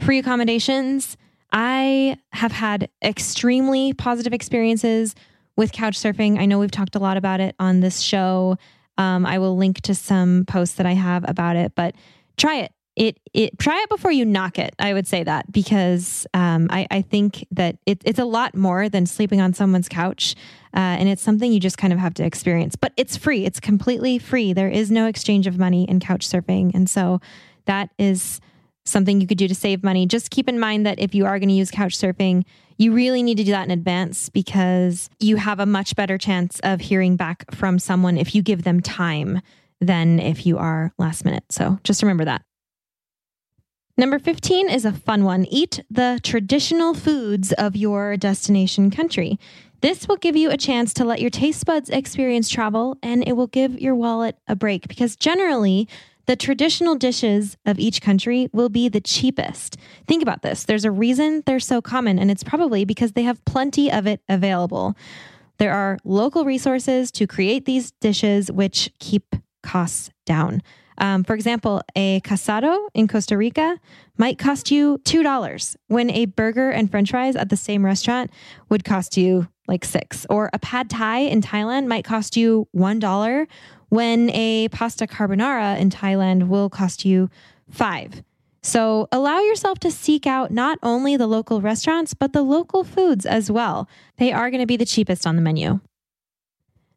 free 0.00 0.18
accommodations. 0.18 1.16
I 1.52 2.18
have 2.32 2.52
had 2.52 2.88
extremely 3.02 3.92
positive 3.92 4.32
experiences 4.32 5.14
with 5.56 5.72
couch 5.72 5.98
surfing. 5.98 6.38
I 6.38 6.46
know 6.46 6.58
we've 6.58 6.70
talked 6.70 6.96
a 6.96 6.98
lot 6.98 7.16
about 7.16 7.40
it 7.40 7.54
on 7.58 7.80
this 7.80 8.00
show. 8.00 8.56
Um, 8.98 9.26
I 9.26 9.38
will 9.38 9.56
link 9.56 9.80
to 9.82 9.94
some 9.94 10.44
posts 10.46 10.76
that 10.76 10.86
I 10.86 10.92
have 10.92 11.28
about 11.28 11.56
it, 11.56 11.72
but 11.74 11.94
try 12.36 12.56
it. 12.56 12.72
It, 12.96 13.20
it 13.34 13.58
try 13.58 13.78
it 13.82 13.90
before 13.90 14.10
you 14.10 14.24
knock 14.24 14.58
it. 14.58 14.74
I 14.78 14.94
would 14.94 15.06
say 15.06 15.22
that 15.22 15.52
because 15.52 16.26
um, 16.32 16.68
I, 16.70 16.86
I 16.90 17.02
think 17.02 17.46
that 17.50 17.76
it, 17.84 18.00
it's 18.06 18.18
a 18.18 18.24
lot 18.24 18.54
more 18.54 18.88
than 18.88 19.04
sleeping 19.04 19.38
on 19.38 19.52
someone's 19.52 19.88
couch, 19.88 20.34
uh, 20.74 20.78
and 20.78 21.06
it's 21.06 21.20
something 21.20 21.52
you 21.52 21.60
just 21.60 21.76
kind 21.76 21.92
of 21.92 21.98
have 21.98 22.14
to 22.14 22.24
experience. 22.24 22.74
But 22.74 22.94
it's 22.96 23.14
free. 23.14 23.44
It's 23.44 23.60
completely 23.60 24.18
free. 24.18 24.54
There 24.54 24.70
is 24.70 24.90
no 24.90 25.08
exchange 25.08 25.46
of 25.46 25.58
money 25.58 25.84
in 25.86 26.00
couch 26.00 26.26
surfing, 26.26 26.74
and 26.74 26.88
so 26.88 27.20
that 27.66 27.90
is 27.98 28.40
something 28.86 29.20
you 29.20 29.26
could 29.26 29.38
do 29.38 29.48
to 29.48 29.54
save 29.54 29.82
money. 29.82 30.06
Just 30.06 30.30
keep 30.30 30.48
in 30.48 30.58
mind 30.58 30.86
that 30.86 30.98
if 30.98 31.14
you 31.14 31.26
are 31.26 31.38
going 31.38 31.48
to 31.48 31.54
use 31.54 31.70
couch 31.70 31.96
surfing, 31.96 32.44
you 32.78 32.92
really 32.92 33.22
need 33.22 33.38
to 33.38 33.44
do 33.44 33.52
that 33.52 33.64
in 33.64 33.70
advance 33.70 34.28
because 34.28 35.08
you 35.18 35.36
have 35.36 35.60
a 35.60 35.66
much 35.66 35.96
better 35.96 36.18
chance 36.18 36.60
of 36.60 36.80
hearing 36.80 37.16
back 37.16 37.44
from 37.54 37.78
someone 37.78 38.18
if 38.18 38.34
you 38.34 38.42
give 38.42 38.64
them 38.64 38.80
time 38.80 39.40
than 39.80 40.18
if 40.20 40.46
you 40.46 40.58
are 40.58 40.92
last 40.98 41.24
minute. 41.24 41.44
So 41.50 41.78
just 41.84 42.02
remember 42.02 42.24
that. 42.26 42.42
Number 43.98 44.18
15 44.18 44.68
is 44.68 44.84
a 44.84 44.92
fun 44.92 45.24
one. 45.24 45.46
Eat 45.46 45.80
the 45.90 46.20
traditional 46.22 46.92
foods 46.92 47.52
of 47.54 47.74
your 47.74 48.18
destination 48.18 48.90
country. 48.90 49.38
This 49.80 50.06
will 50.06 50.16
give 50.16 50.36
you 50.36 50.50
a 50.50 50.58
chance 50.58 50.92
to 50.94 51.04
let 51.04 51.20
your 51.20 51.30
taste 51.30 51.64
buds 51.64 51.88
experience 51.88 52.50
travel 52.50 52.98
and 53.02 53.26
it 53.26 53.32
will 53.32 53.46
give 53.46 53.80
your 53.80 53.94
wallet 53.94 54.36
a 54.48 54.54
break 54.54 54.86
because 54.88 55.16
generally, 55.16 55.88
the 56.26 56.36
traditional 56.36 56.94
dishes 56.96 57.56
of 57.64 57.78
each 57.78 58.00
country 58.00 58.48
will 58.52 58.68
be 58.68 58.88
the 58.88 59.00
cheapest. 59.00 59.76
Think 60.06 60.22
about 60.22 60.42
this. 60.42 60.64
There's 60.64 60.84
a 60.84 60.90
reason 60.90 61.42
they're 61.46 61.60
so 61.60 61.80
common, 61.80 62.18
and 62.18 62.30
it's 62.30 62.44
probably 62.44 62.84
because 62.84 63.12
they 63.12 63.22
have 63.22 63.44
plenty 63.44 63.90
of 63.90 64.06
it 64.06 64.20
available. 64.28 64.96
There 65.58 65.72
are 65.72 65.98
local 66.04 66.44
resources 66.44 67.10
to 67.12 67.26
create 67.26 67.64
these 67.64 67.92
dishes, 68.00 68.50
which 68.50 68.90
keep 68.98 69.36
costs 69.62 70.10
down. 70.26 70.62
Um, 70.98 71.24
for 71.24 71.34
example, 71.34 71.82
a 71.94 72.20
casado 72.22 72.88
in 72.94 73.06
Costa 73.06 73.36
Rica 73.36 73.78
might 74.16 74.38
cost 74.38 74.70
you 74.70 74.98
$2 75.04 75.76
when 75.88 76.10
a 76.10 76.26
burger 76.26 76.70
and 76.70 76.90
french 76.90 77.10
fries 77.10 77.36
at 77.36 77.50
the 77.50 77.56
same 77.56 77.84
restaurant 77.84 78.30
would 78.70 78.84
cost 78.84 79.16
you 79.16 79.48
like 79.68 79.84
six. 79.84 80.26
Or 80.30 80.48
a 80.52 80.58
pad 80.58 80.88
thai 80.88 81.18
in 81.18 81.42
Thailand 81.42 81.86
might 81.86 82.04
cost 82.04 82.36
you 82.36 82.68
$1 82.74 83.46
when 83.88 84.30
a 84.30 84.68
pasta 84.68 85.06
carbonara 85.06 85.78
in 85.78 85.90
Thailand 85.90 86.48
will 86.48 86.68
cost 86.68 87.04
you 87.04 87.30
five. 87.70 88.22
So 88.62 89.06
allow 89.12 89.38
yourself 89.38 89.78
to 89.80 89.92
seek 89.92 90.26
out 90.26 90.50
not 90.50 90.78
only 90.82 91.16
the 91.16 91.28
local 91.28 91.60
restaurants, 91.60 92.14
but 92.14 92.32
the 92.32 92.42
local 92.42 92.82
foods 92.82 93.24
as 93.24 93.48
well. 93.48 93.88
They 94.16 94.32
are 94.32 94.50
going 94.50 94.60
to 94.60 94.66
be 94.66 94.76
the 94.76 94.84
cheapest 94.84 95.24
on 95.26 95.36
the 95.36 95.42
menu. 95.42 95.80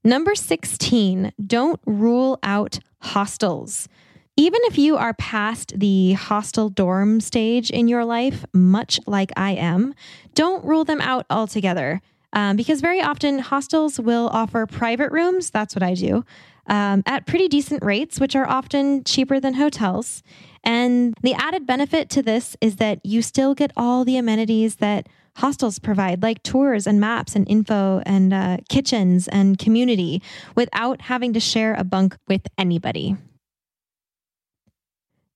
Number 0.04 0.34
16, 0.34 1.32
don't 1.45 1.80
rule 1.86 2.39
out 2.41 2.80
hostels. 3.02 3.88
Even 4.36 4.62
if 4.63 4.78
you 4.78 4.97
are 4.97 5.13
past 5.13 5.73
the 5.78 6.13
hostel 6.13 6.69
dorm 6.69 7.19
stage 7.19 7.69
in 7.69 7.88
your 7.88 8.06
life, 8.06 8.45
much 8.54 8.99
like 9.06 9.32
I 9.38 9.52
am, 9.52 9.93
don't 10.34 10.65
rule 10.65 10.86
them 10.86 11.02
out 11.02 11.25
altogether. 11.30 12.02
Um, 12.32 12.56
because 12.56 12.80
very 12.80 13.02
often 13.02 13.39
hostels 13.39 13.99
will 13.99 14.30
offer 14.32 14.65
private 14.65 15.12
rooms. 15.12 15.49
That's 15.49 15.75
what 15.75 15.84
I 15.84 15.93
do 15.93 16.23
um, 16.69 17.03
at 17.05 17.25
pretty 17.25 17.47
decent 17.47 17.84
rates, 17.84 18.19
which 18.19 18.36
are 18.36 18.47
often 18.47 19.03
cheaper 19.03 19.39
than 19.39 19.55
hotels. 19.55 20.23
And 20.63 21.15
the 21.21 21.34
added 21.34 21.65
benefit 21.65 22.10
to 22.12 22.21
this 22.21 22.55
is 22.62 22.77
that 22.77 23.05
you 23.05 23.21
still 23.21 23.55
get 23.55 23.71
all 23.75 24.05
the 24.05 24.17
amenities 24.17 24.75
that 24.77 25.08
hostels 25.38 25.79
provide, 25.79 26.21
like 26.21 26.43
tours 26.43 26.86
and 26.86 26.99
maps 26.99 27.36
and 27.36 27.49
info 27.49 28.01
and 28.05 28.34
uh, 28.34 28.58
kitchens 28.69 29.27
and 29.27 29.58
community, 29.58 30.21
without 30.55 31.01
having 31.01 31.34
to 31.34 31.39
share 31.39 31.73
a 31.73 31.84
bunk 31.84 32.15
with 32.27 32.41
anybody. 32.58 33.15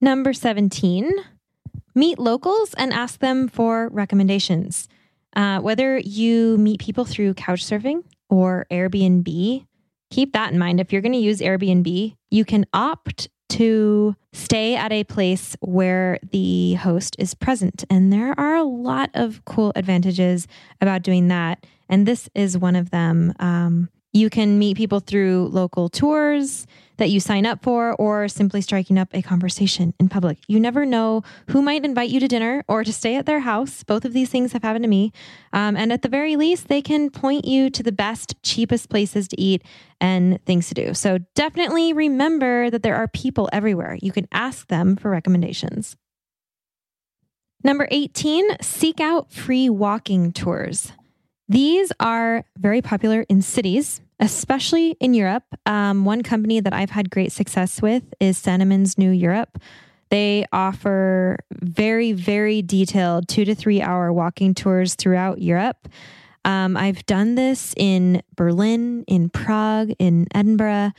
Number 0.02 0.34
17, 0.34 1.10
meet 1.96 2.20
locals 2.20 2.74
and 2.74 2.92
ask 2.92 3.20
them 3.20 3.48
for 3.48 3.88
recommendations. 3.90 4.90
Uh, 5.36 5.60
whether 5.60 5.98
you 5.98 6.58
meet 6.58 6.80
people 6.80 7.06
through 7.06 7.34
couch 7.34 7.66
surfing 7.66 8.04
or 8.30 8.68
Airbnb, 8.70 9.66
keep 10.14 10.34
that 10.34 10.54
in 10.54 10.60
mind. 10.60 10.80
If 10.80 10.94
you're 10.94 11.02
going 11.02 11.14
to 11.14 11.18
use 11.18 11.40
Airbnb, 11.40 12.16
you 12.30 12.46
can 12.46 12.66
opt 12.72 13.30
to 13.50 14.16
stay 14.32 14.76
at 14.76 14.92
a 14.92 15.04
place 15.04 15.56
where 15.60 16.20
the 16.32 16.76
host 16.76 17.16
is 17.18 17.34
present. 17.34 17.84
And 17.90 18.14
there 18.14 18.40
are 18.40 18.56
a 18.56 18.64
lot 18.64 19.10
of 19.16 19.44
cool 19.46 19.72
advantages 19.76 20.48
about 20.80 21.02
doing 21.02 21.30
that. 21.30 21.66
And 21.90 22.08
this 22.08 22.30
is 22.36 22.58
one 22.58 22.76
of 22.76 22.92
them. 22.92 23.34
Um, 23.40 23.90
you 24.14 24.30
can 24.30 24.60
meet 24.60 24.78
people 24.78 25.00
through 25.00 25.50
local 25.52 25.90
tours 25.90 26.68
that 26.98 27.10
you 27.10 27.20
sign 27.20 27.46
up 27.46 27.64
for 27.64 27.94
or 27.96 28.28
simply 28.28 28.62
striking 28.62 29.00
up 29.00 29.10
a 29.14 29.22
conversation 29.24 29.94
in 30.00 30.08
public. 30.08 30.38
You 30.48 30.60
never 30.60 30.86
know 30.86 31.24
who 31.50 31.64
might 31.64 31.84
invite 31.84 32.12
you 32.12 32.20
to 32.20 32.28
dinner 32.28 32.64
or 32.68 32.84
to 32.84 32.94
stay 32.94 33.16
at 33.16 33.26
their 33.26 33.40
house. 33.40 33.84
Both 33.84 34.06
of 34.06 34.14
these 34.14 34.30
things 34.30 34.54
have 34.54 34.62
happened 34.62 34.84
to 34.84 34.90
me. 34.90 35.12
Um, 35.52 35.76
and 35.76 35.92
at 35.92 36.04
the 36.04 36.10
very 36.10 36.36
least, 36.36 36.68
they 36.68 36.82
can 36.82 37.10
point 37.10 37.46
you 37.46 37.72
to 37.72 37.82
the 37.82 37.92
best, 37.92 38.36
cheapest 38.44 38.90
places 38.90 39.28
to 39.30 39.42
eat 39.42 39.64
and 40.00 40.44
things 40.46 40.68
to 40.68 40.76
do. 40.76 40.94
So 40.94 41.18
definitely 41.34 41.94
remember 41.94 42.70
that 42.70 42.84
there 42.84 42.96
are 42.96 43.08
people 43.08 43.50
everywhere. 43.52 43.98
You 44.00 44.12
can 44.12 44.28
ask 44.32 44.68
them 44.68 44.96
for 44.96 45.10
recommendations. 45.10 45.98
Number 47.64 47.88
18, 47.90 48.58
seek 48.62 49.00
out 49.00 49.32
free 49.32 49.70
walking 49.70 50.32
tours. 50.32 50.92
These 51.50 51.92
are 52.00 52.46
very 52.58 52.82
popular 52.82 53.26
in 53.30 53.42
cities 53.42 54.02
especially 54.24 54.92
in 55.02 55.14
Europe. 55.14 55.44
Um, 55.66 56.06
one 56.06 56.24
company 56.24 56.62
that 56.62 56.72
I've 56.74 56.92
had 56.92 57.10
great 57.10 57.34
success 57.34 57.82
with 57.82 58.04
is 58.22 58.38
Sandeman's 58.38 58.98
New 58.98 59.12
Europe. 59.12 59.60
They 60.10 60.46
offer 60.54 61.40
very, 61.52 62.14
very 62.14 62.62
detailed 62.62 63.28
two 63.28 63.44
to 63.44 63.54
three 63.54 63.82
hour 63.82 64.14
walking 64.14 64.54
tours 64.54 64.96
throughout 64.96 65.42
Europe. 65.42 65.90
Um, 66.46 66.78
I've 66.78 67.06
done 67.06 67.36
this 67.36 67.74
in 67.76 68.22
Berlin, 68.36 69.04
in 69.08 69.30
Prague, 69.30 69.92
in 70.00 70.28
Edinburgh, 70.34 70.92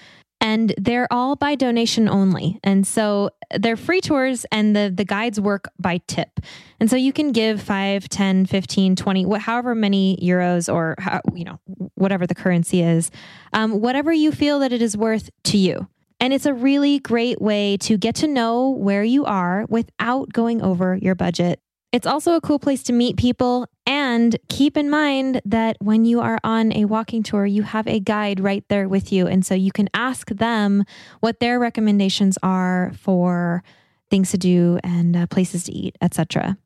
and 0.44 0.74
they're 0.76 1.10
all 1.10 1.36
by 1.36 1.54
donation 1.54 2.06
only. 2.06 2.60
And 2.62 2.86
so 2.86 3.30
they're 3.58 3.78
free 3.78 4.02
tours 4.02 4.44
and 4.52 4.76
the, 4.76 4.92
the 4.94 5.04
guides 5.06 5.40
work 5.40 5.70
by 5.78 6.02
tip. 6.06 6.38
And 6.78 6.90
so 6.90 6.96
you 6.96 7.14
can 7.14 7.32
give 7.32 7.62
5, 7.62 8.10
10, 8.10 8.44
15, 8.44 8.94
20, 8.94 9.38
however 9.38 9.74
many 9.74 10.18
euros 10.22 10.70
or, 10.70 10.96
how, 10.98 11.22
you 11.34 11.44
know, 11.44 11.58
whatever 11.94 12.26
the 12.26 12.34
currency 12.34 12.82
is, 12.82 13.10
um, 13.54 13.80
whatever 13.80 14.12
you 14.12 14.32
feel 14.32 14.58
that 14.58 14.70
it 14.70 14.82
is 14.82 14.98
worth 14.98 15.30
to 15.44 15.56
you. 15.56 15.88
And 16.20 16.34
it's 16.34 16.46
a 16.46 16.52
really 16.52 16.98
great 16.98 17.40
way 17.40 17.78
to 17.78 17.96
get 17.96 18.16
to 18.16 18.28
know 18.28 18.68
where 18.68 19.02
you 19.02 19.24
are 19.24 19.64
without 19.70 20.30
going 20.30 20.60
over 20.60 20.94
your 20.94 21.14
budget 21.14 21.58
It's 21.94 22.08
also 22.08 22.34
a 22.34 22.40
cool 22.40 22.58
place 22.58 22.82
to 22.84 22.92
meet 22.92 23.16
people. 23.16 23.68
And 23.86 24.36
keep 24.48 24.76
in 24.76 24.90
mind 24.90 25.40
that 25.44 25.76
when 25.80 26.04
you 26.04 26.18
are 26.18 26.40
on 26.42 26.72
a 26.72 26.86
walking 26.86 27.22
tour, 27.22 27.46
you 27.46 27.62
have 27.62 27.86
a 27.86 28.00
guide 28.00 28.40
right 28.40 28.64
there 28.68 28.88
with 28.88 29.12
you. 29.12 29.28
And 29.28 29.46
so 29.46 29.54
you 29.54 29.70
can 29.70 29.88
ask 29.94 30.28
them 30.28 30.82
what 31.20 31.38
their 31.38 31.60
recommendations 31.60 32.36
are 32.42 32.90
for 32.98 33.62
things 34.10 34.32
to 34.32 34.38
do 34.38 34.80
and 34.82 35.14
uh, 35.14 35.26
places 35.28 35.62
to 35.64 35.72
eat, 35.72 35.96
etc. 36.00 36.58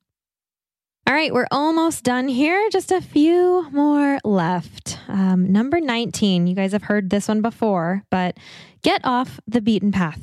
All 1.07 1.12
right, 1.12 1.35
we're 1.35 1.47
almost 1.51 2.05
done 2.05 2.29
here. 2.29 2.67
Just 2.71 2.91
a 2.91 3.03
few 3.03 3.69
more 3.71 4.19
left. 4.25 4.99
Um, 5.09 5.53
number 5.53 5.79
19. 5.79 6.47
You 6.47 6.55
guys 6.55 6.73
have 6.73 6.85
heard 6.85 7.11
this 7.11 7.29
one 7.29 7.43
before, 7.43 8.03
but 8.11 8.38
get 8.81 9.03
off 9.05 9.41
the 9.47 9.61
beaten 9.61 9.93
path. 9.93 10.23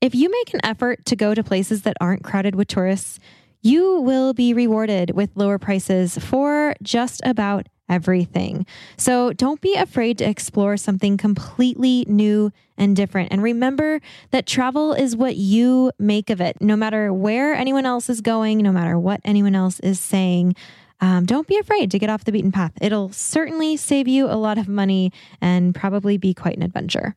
If 0.00 0.14
you 0.14 0.30
make 0.30 0.54
an 0.54 0.60
effort 0.64 1.04
to 1.04 1.16
go 1.16 1.34
to 1.34 1.44
places 1.44 1.82
that 1.82 1.98
aren't 2.00 2.24
crowded 2.24 2.54
with 2.54 2.68
tourists, 2.68 3.18
you 3.62 4.00
will 4.00 4.32
be 4.34 4.54
rewarded 4.54 5.10
with 5.10 5.30
lower 5.34 5.58
prices 5.58 6.16
for 6.18 6.74
just 6.82 7.20
about 7.24 7.66
everything. 7.88 8.66
So 8.96 9.32
don't 9.32 9.60
be 9.60 9.74
afraid 9.74 10.18
to 10.18 10.28
explore 10.28 10.76
something 10.76 11.16
completely 11.16 12.04
new 12.06 12.52
and 12.76 12.94
different. 12.94 13.32
And 13.32 13.42
remember 13.42 14.00
that 14.30 14.46
travel 14.46 14.92
is 14.92 15.16
what 15.16 15.36
you 15.36 15.90
make 15.98 16.30
of 16.30 16.40
it. 16.40 16.60
No 16.60 16.76
matter 16.76 17.12
where 17.12 17.54
anyone 17.54 17.86
else 17.86 18.08
is 18.08 18.20
going, 18.20 18.58
no 18.58 18.72
matter 18.72 18.98
what 18.98 19.20
anyone 19.24 19.54
else 19.54 19.80
is 19.80 19.98
saying, 19.98 20.54
um, 21.00 21.24
don't 21.24 21.46
be 21.46 21.58
afraid 21.58 21.90
to 21.92 21.98
get 21.98 22.10
off 22.10 22.24
the 22.24 22.32
beaten 22.32 22.52
path. 22.52 22.72
It'll 22.80 23.10
certainly 23.12 23.76
save 23.76 24.08
you 24.08 24.26
a 24.26 24.34
lot 24.34 24.58
of 24.58 24.68
money 24.68 25.12
and 25.40 25.74
probably 25.74 26.18
be 26.18 26.34
quite 26.34 26.56
an 26.56 26.62
adventure. 26.62 27.14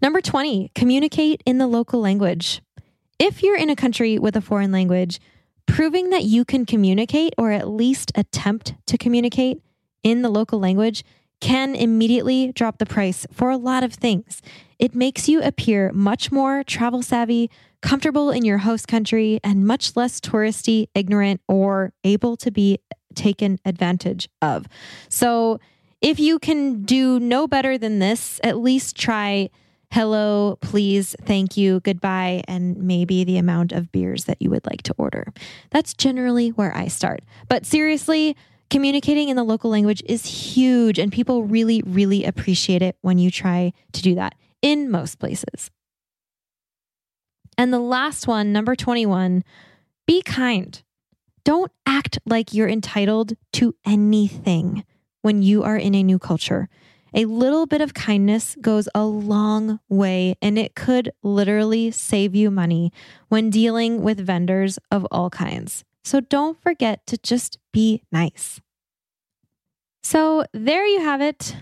Number 0.00 0.20
20, 0.20 0.70
communicate 0.74 1.42
in 1.44 1.58
the 1.58 1.66
local 1.66 2.00
language. 2.00 2.62
If 3.18 3.42
you're 3.42 3.56
in 3.56 3.68
a 3.68 3.76
country 3.76 4.18
with 4.18 4.36
a 4.36 4.40
foreign 4.40 4.70
language, 4.70 5.20
proving 5.66 6.10
that 6.10 6.24
you 6.24 6.44
can 6.44 6.64
communicate 6.64 7.34
or 7.36 7.50
at 7.50 7.68
least 7.68 8.12
attempt 8.14 8.74
to 8.86 8.96
communicate 8.96 9.60
in 10.04 10.22
the 10.22 10.28
local 10.28 10.60
language 10.60 11.04
can 11.40 11.74
immediately 11.74 12.52
drop 12.52 12.78
the 12.78 12.86
price 12.86 13.26
for 13.32 13.50
a 13.50 13.56
lot 13.56 13.82
of 13.82 13.92
things. 13.92 14.40
It 14.78 14.94
makes 14.94 15.28
you 15.28 15.42
appear 15.42 15.92
much 15.92 16.30
more 16.30 16.62
travel 16.64 17.02
savvy, 17.02 17.50
comfortable 17.80 18.30
in 18.30 18.44
your 18.44 18.58
host 18.58 18.88
country, 18.88 19.40
and 19.42 19.66
much 19.66 19.96
less 19.96 20.20
touristy, 20.20 20.86
ignorant, 20.94 21.40
or 21.48 21.92
able 22.04 22.36
to 22.38 22.50
be 22.50 22.78
taken 23.14 23.58
advantage 23.64 24.28
of. 24.42 24.66
So, 25.08 25.58
if 26.00 26.20
you 26.20 26.38
can 26.38 26.82
do 26.84 27.18
no 27.18 27.48
better 27.48 27.76
than 27.76 27.98
this, 27.98 28.40
at 28.44 28.58
least 28.58 28.96
try 28.96 29.50
hello, 29.90 30.58
please, 30.60 31.16
thank 31.22 31.56
you, 31.56 31.80
goodbye, 31.80 32.42
and 32.46 32.76
maybe 32.76 33.24
the 33.24 33.38
amount 33.38 33.72
of 33.72 33.90
beers 33.90 34.24
that 34.24 34.40
you 34.40 34.50
would 34.50 34.66
like 34.66 34.82
to 34.82 34.94
order. 34.98 35.32
That's 35.70 35.94
generally 35.94 36.50
where 36.50 36.76
I 36.76 36.88
start. 36.88 37.22
But 37.48 37.64
seriously, 37.64 38.36
communicating 38.70 39.28
in 39.28 39.36
the 39.36 39.44
local 39.44 39.70
language 39.70 40.02
is 40.06 40.26
huge, 40.26 40.98
and 40.98 41.10
people 41.12 41.44
really, 41.44 41.82
really 41.86 42.24
appreciate 42.24 42.82
it 42.82 42.96
when 43.00 43.18
you 43.18 43.30
try 43.30 43.72
to 43.92 44.02
do 44.02 44.14
that 44.14 44.34
in 44.62 44.90
most 44.90 45.18
places. 45.18 45.70
And 47.56 47.72
the 47.72 47.80
last 47.80 48.28
one, 48.28 48.52
number 48.52 48.76
21, 48.76 49.42
be 50.06 50.22
kind. 50.22 50.80
Don't 51.44 51.72
act 51.86 52.18
like 52.26 52.52
you're 52.52 52.68
entitled 52.68 53.32
to 53.54 53.74
anything 53.86 54.84
when 55.22 55.42
you 55.42 55.64
are 55.64 55.76
in 55.76 55.94
a 55.94 56.02
new 56.02 56.18
culture. 56.18 56.68
A 57.14 57.24
little 57.24 57.66
bit 57.66 57.80
of 57.80 57.94
kindness 57.94 58.56
goes 58.60 58.88
a 58.94 59.04
long 59.04 59.80
way, 59.88 60.36
and 60.42 60.58
it 60.58 60.74
could 60.74 61.10
literally 61.22 61.90
save 61.90 62.34
you 62.34 62.50
money 62.50 62.92
when 63.28 63.50
dealing 63.50 64.02
with 64.02 64.20
vendors 64.20 64.78
of 64.90 65.06
all 65.10 65.30
kinds. 65.30 65.84
So 66.04 66.20
don't 66.20 66.60
forget 66.60 67.06
to 67.06 67.18
just 67.18 67.58
be 67.72 68.02
nice. 68.12 68.60
So 70.02 70.44
there 70.52 70.86
you 70.86 71.00
have 71.00 71.20
it 71.20 71.56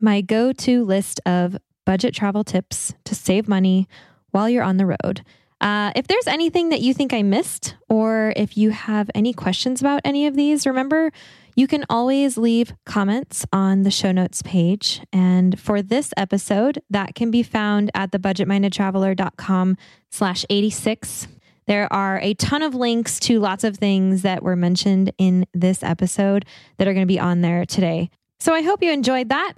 my 0.00 0.20
go 0.20 0.52
to 0.52 0.84
list 0.84 1.20
of 1.24 1.56
budget 1.86 2.14
travel 2.14 2.44
tips 2.44 2.92
to 3.04 3.14
save 3.14 3.48
money 3.48 3.88
while 4.32 4.48
you're 4.48 4.64
on 4.64 4.76
the 4.76 4.86
road. 4.86 5.24
Uh, 5.60 5.92
if 5.94 6.08
there's 6.08 6.26
anything 6.26 6.70
that 6.70 6.80
you 6.80 6.92
think 6.92 7.12
I 7.12 7.22
missed, 7.22 7.76
or 7.88 8.32
if 8.34 8.56
you 8.56 8.70
have 8.70 9.08
any 9.14 9.32
questions 9.32 9.80
about 9.80 10.00
any 10.04 10.26
of 10.26 10.34
these, 10.34 10.66
remember 10.66 11.12
you 11.54 11.66
can 11.66 11.84
always 11.90 12.36
leave 12.36 12.72
comments 12.86 13.44
on 13.52 13.82
the 13.82 13.90
show 13.90 14.12
notes 14.12 14.42
page. 14.42 15.00
And 15.12 15.58
for 15.58 15.82
this 15.82 16.12
episode, 16.16 16.82
that 16.90 17.14
can 17.14 17.30
be 17.30 17.42
found 17.42 17.90
at 17.94 18.10
thebudgetmindedtraveler.com 18.12 19.76
slash 20.10 20.44
86. 20.48 21.28
There 21.66 21.92
are 21.92 22.18
a 22.20 22.34
ton 22.34 22.62
of 22.62 22.74
links 22.74 23.20
to 23.20 23.38
lots 23.38 23.64
of 23.64 23.76
things 23.76 24.22
that 24.22 24.42
were 24.42 24.56
mentioned 24.56 25.12
in 25.18 25.46
this 25.54 25.82
episode 25.82 26.44
that 26.78 26.88
are 26.88 26.92
going 26.92 27.06
to 27.06 27.12
be 27.12 27.20
on 27.20 27.40
there 27.40 27.64
today. 27.64 28.10
So 28.40 28.52
I 28.52 28.62
hope 28.62 28.82
you 28.82 28.90
enjoyed 28.90 29.28
that. 29.28 29.54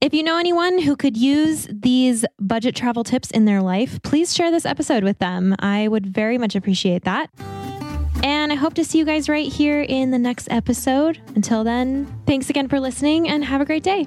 If 0.00 0.14
you 0.14 0.22
know 0.22 0.38
anyone 0.38 0.78
who 0.78 0.94
could 0.94 1.16
use 1.16 1.66
these 1.72 2.24
budget 2.38 2.76
travel 2.76 3.02
tips 3.02 3.32
in 3.32 3.46
their 3.46 3.60
life, 3.60 4.00
please 4.02 4.32
share 4.32 4.52
this 4.52 4.64
episode 4.64 5.02
with 5.02 5.18
them. 5.18 5.56
I 5.58 5.88
would 5.88 6.06
very 6.06 6.38
much 6.38 6.54
appreciate 6.54 7.02
that. 7.02 7.30
And 8.22 8.52
I 8.52 8.56
hope 8.56 8.74
to 8.74 8.84
see 8.84 8.98
you 8.98 9.04
guys 9.04 9.28
right 9.28 9.50
here 9.50 9.82
in 9.82 10.10
the 10.10 10.18
next 10.18 10.48
episode. 10.50 11.20
Until 11.34 11.64
then, 11.64 12.06
thanks 12.26 12.50
again 12.50 12.68
for 12.68 12.80
listening 12.80 13.28
and 13.28 13.44
have 13.44 13.60
a 13.60 13.64
great 13.64 13.82
day. 13.82 14.06